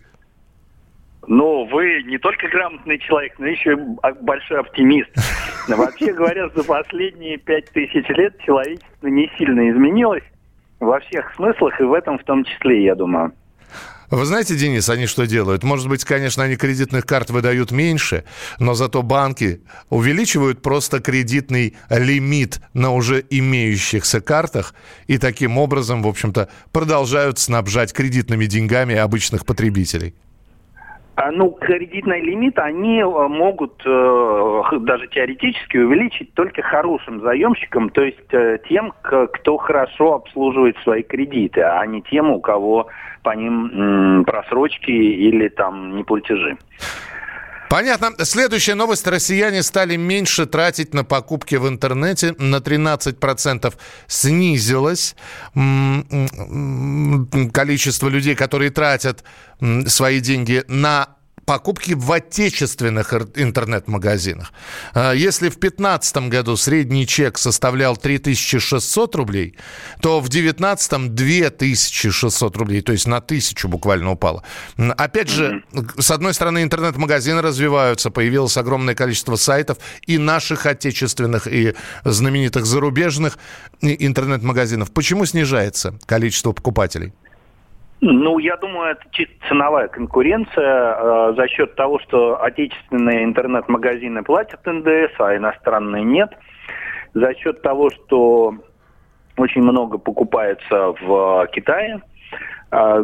но 1.28 1.66
вы 1.66 2.04
не 2.04 2.18
только 2.18 2.48
грамотный 2.48 3.00
человек, 3.00 3.34
но 3.40 3.48
еще 3.48 3.74
и 3.74 4.24
большой 4.24 4.60
оптимист. 4.60 5.10
Вообще 5.68 6.14
говоря, 6.14 6.50
за 6.50 6.64
последние 6.64 7.38
пять 7.38 7.70
тысяч 7.72 8.08
лет 8.10 8.38
человечество 8.40 9.08
не 9.08 9.30
сильно 9.38 9.70
изменилось 9.70 10.24
во 10.80 11.00
всех 11.00 11.34
смыслах, 11.36 11.80
и 11.80 11.84
в 11.84 11.94
этом 11.94 12.18
в 12.20 12.24
том 12.24 12.44
числе, 12.44 12.84
я 12.84 12.96
думаю. 12.96 13.34
Вы 14.10 14.26
знаете, 14.26 14.56
Денис, 14.56 14.90
они 14.90 15.08
что 15.08 15.26
делают? 15.26 15.64
Может 15.64 15.90
быть, 15.90 16.04
конечно, 16.04 16.44
они 16.44 16.56
кредитных 16.56 17.04
карт 17.04 17.32
выдают 17.32 17.72
меньше, 17.72 18.26
но 18.60 18.76
зато 18.76 19.02
банки 19.02 19.62
увеличивают 19.90 20.62
просто 20.62 21.00
кредитный 21.00 21.76
лимит 21.90 22.60
на 22.74 22.92
уже 22.92 23.26
имеющихся 23.28 24.22
картах 24.22 24.76
и 25.08 25.18
таким 25.18 25.58
образом, 25.58 26.04
в 26.04 26.08
общем-то, 26.08 26.50
продолжают 26.72 27.40
снабжать 27.40 27.92
кредитными 27.92 28.46
деньгами 28.46 28.94
обычных 28.94 29.48
потребителей. 29.48 30.14
А, 31.16 31.32
ну, 31.32 31.52
кредитный 31.52 32.22
лимит 32.22 32.58
они 32.58 33.00
э, 33.00 33.06
могут 33.06 33.80
э, 33.86 34.62
даже 34.80 35.08
теоретически 35.08 35.78
увеличить 35.78 36.34
только 36.34 36.64
хорошим 36.64 37.22
заемщикам, 37.22 37.90
то 37.90 38.02
есть 38.02 38.34
э, 38.34 38.58
тем, 38.68 38.94
кто 39.02 39.58
хорошо 39.58 40.16
обслуживает 40.16 40.76
свои 40.80 41.04
кредиты, 41.04 41.62
а 41.62 41.86
не 41.86 42.02
тем, 42.02 42.32
у 42.32 42.42
кого 42.42 42.88
по 43.22 43.36
ним 43.36 44.26
просрочки 44.26 44.92
или 44.92 45.50
там 45.50 45.96
неплатежи. 45.96 46.58
Понятно. 47.74 48.14
Следующая 48.24 48.76
новость. 48.76 49.08
Россияне 49.08 49.64
стали 49.64 49.96
меньше 49.96 50.46
тратить 50.46 50.94
на 50.94 51.04
покупки 51.04 51.56
в 51.56 51.68
интернете. 51.68 52.36
На 52.38 52.58
13% 52.58 53.74
снизилось 54.06 55.16
количество 57.52 58.10
людей, 58.10 58.36
которые 58.36 58.70
тратят 58.70 59.24
свои 59.88 60.20
деньги 60.20 60.64
на 60.68 61.16
покупки 61.46 61.94
в 61.94 62.12
отечественных 62.12 63.14
интернет-магазинах. 63.14 64.52
А, 64.94 65.14
если 65.14 65.50
в 65.50 65.60
2015 65.60 66.30
году 66.30 66.56
средний 66.58 67.06
чек 67.08 67.38
составлял 67.38 67.98
3600 67.98 69.16
рублей, 69.16 69.56
то 70.02 70.20
в 70.20 70.30
2019 70.30 71.14
2600 71.14 72.58
рублей, 72.58 72.82
то 72.82 72.92
есть 72.92 73.08
на 73.08 73.22
тысячу 73.22 73.68
буквально 73.68 74.12
упало. 74.12 74.44
Опять 74.78 75.30
же, 75.30 75.64
с 75.98 76.12
одной 76.12 76.34
стороны, 76.34 76.64
интернет-магазины 76.64 77.42
развиваются, 77.42 78.10
появилось 78.10 78.58
огромное 78.58 78.96
количество 78.96 79.36
сайтов 79.36 79.78
и 80.06 80.18
наших 80.18 80.66
отечественных, 80.66 81.48
и 81.48 81.76
знаменитых 82.04 82.66
зарубежных 82.66 83.38
интернет-магазинов. 83.82 84.92
Почему 84.92 85.26
снижается 85.26 85.98
количество 86.06 86.52
покупателей? 86.52 87.14
Ну, 88.06 88.38
я 88.38 88.58
думаю, 88.58 88.92
это 88.92 89.06
чисто 89.12 89.34
ценовая 89.48 89.88
конкуренция 89.88 90.94
э, 90.94 91.34
за 91.38 91.48
счет 91.48 91.74
того, 91.76 92.00
что 92.00 92.44
отечественные 92.44 93.24
интернет-магазины 93.24 94.24
платят 94.24 94.60
НДС, 94.66 95.14
а 95.20 95.38
иностранные 95.38 96.04
нет. 96.04 96.30
За 97.14 97.34
счет 97.34 97.62
того, 97.62 97.92
что 97.92 98.56
очень 99.38 99.62
много 99.62 100.00
покупается 100.00 100.94
в 101.00 101.48
Китае, 101.54 102.02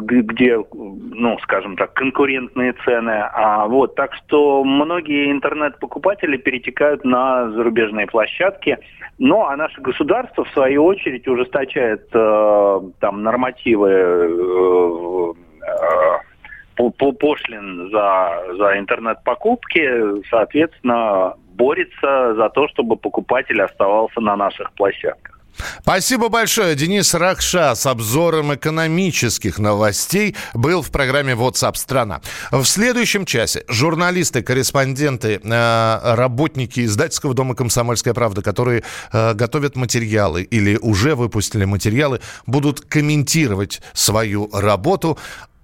где, 0.01 0.63
ну, 0.73 1.38
скажем 1.43 1.75
так, 1.75 1.93
конкурентные 1.93 2.73
цены. 2.86 3.23
А, 3.34 3.67
вот, 3.67 3.95
так 3.95 4.13
что 4.15 4.63
многие 4.63 5.32
интернет-покупатели 5.32 6.38
перетекают 6.38 7.05
на 7.05 7.51
зарубежные 7.51 8.08
площадки– 8.08 8.77
ну, 9.19 9.45
а 9.45 9.55
наше 9.58 9.82
государство, 9.82 10.45
в 10.45 10.49
свою 10.51 10.86
очередь, 10.86 11.27
ужесточает 11.27 12.08
э, 12.13 12.82
там 13.01 13.21
нормативы 13.21 13.89
э, 13.91 15.34
э, 15.67 16.91
по 16.91 17.12
пошлин 17.12 17.89
за, 17.91 18.43
за 18.58 18.79
интернет-покупки, 18.79 20.23
соответственно, 20.29 21.34
борется 21.53 22.34
за 22.36 22.49
то, 22.49 22.69
чтобы 22.69 22.95
покупатель 22.95 23.62
оставался 23.62 24.21
на 24.21 24.38
наших 24.38 24.71
площадках. 24.71 25.38
Спасибо 25.82 26.30
большое. 26.30 26.76
Денис 26.76 27.13
Ракша 27.13 27.76
с 27.76 27.86
обзором 27.86 28.54
экономических 28.54 29.60
новостей 29.60 30.36
был 30.54 30.82
в 30.82 30.91
программе 30.91 31.34
WhatsApp 31.34 31.76
страна. 31.76 32.22
В 32.52 32.65
следующем 32.65 33.26
часе 33.26 33.63
журналисты, 33.67 34.41
корреспонденты, 34.41 35.39
э, 35.43 36.13
работники 36.15 36.86
издательского 36.86 37.34
дома 37.34 37.56
«Комсомольская 37.56 38.13
правда», 38.13 38.41
которые 38.41 38.84
э, 39.12 39.34
готовят 39.34 39.76
материалы 39.76 40.43
или 40.43 40.78
уже 40.78 41.15
выпустили 41.15 41.65
материалы, 41.65 42.19
будут 42.45 42.82
комментировать 42.82 43.82
свою 43.93 44.50
работу 44.54 45.17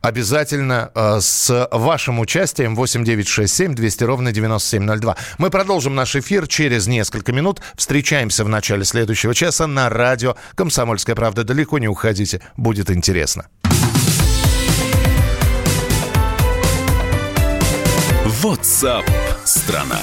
обязательно 0.06 0.91
э, 0.94 1.18
с 1.20 1.68
вашим 1.72 2.20
участием 2.20 2.76
8967 2.76 3.74
200 3.74 4.04
ровно 4.04 4.32
9702. 4.32 5.15
Мы 5.39 5.50
продолжим 5.50 5.96
наш 5.96 6.15
эфир 6.15 6.48
через 6.48 6.86
несколько 6.86 7.34
минут. 7.34 7.62
Встречаемся 7.76 8.44
в 8.46 8.50
начале 8.50 8.86
следующего 8.86 9.34
часа 9.34 9.65
на 9.65 9.89
радио 9.89 10.36
«Комсомольская 10.54 11.15
правда». 11.15 11.44
Далеко 11.44 11.80
не 11.80 11.88
уходите, 11.88 12.41
будет 12.56 12.91
интересно. 12.91 13.48
WhatsApp 18.44 19.10
страна. 19.44 20.00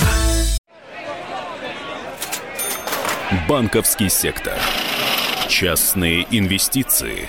Банковский 3.48 4.08
сектор. 4.08 4.54
Частные 5.48 6.26
инвестиции. 6.30 7.28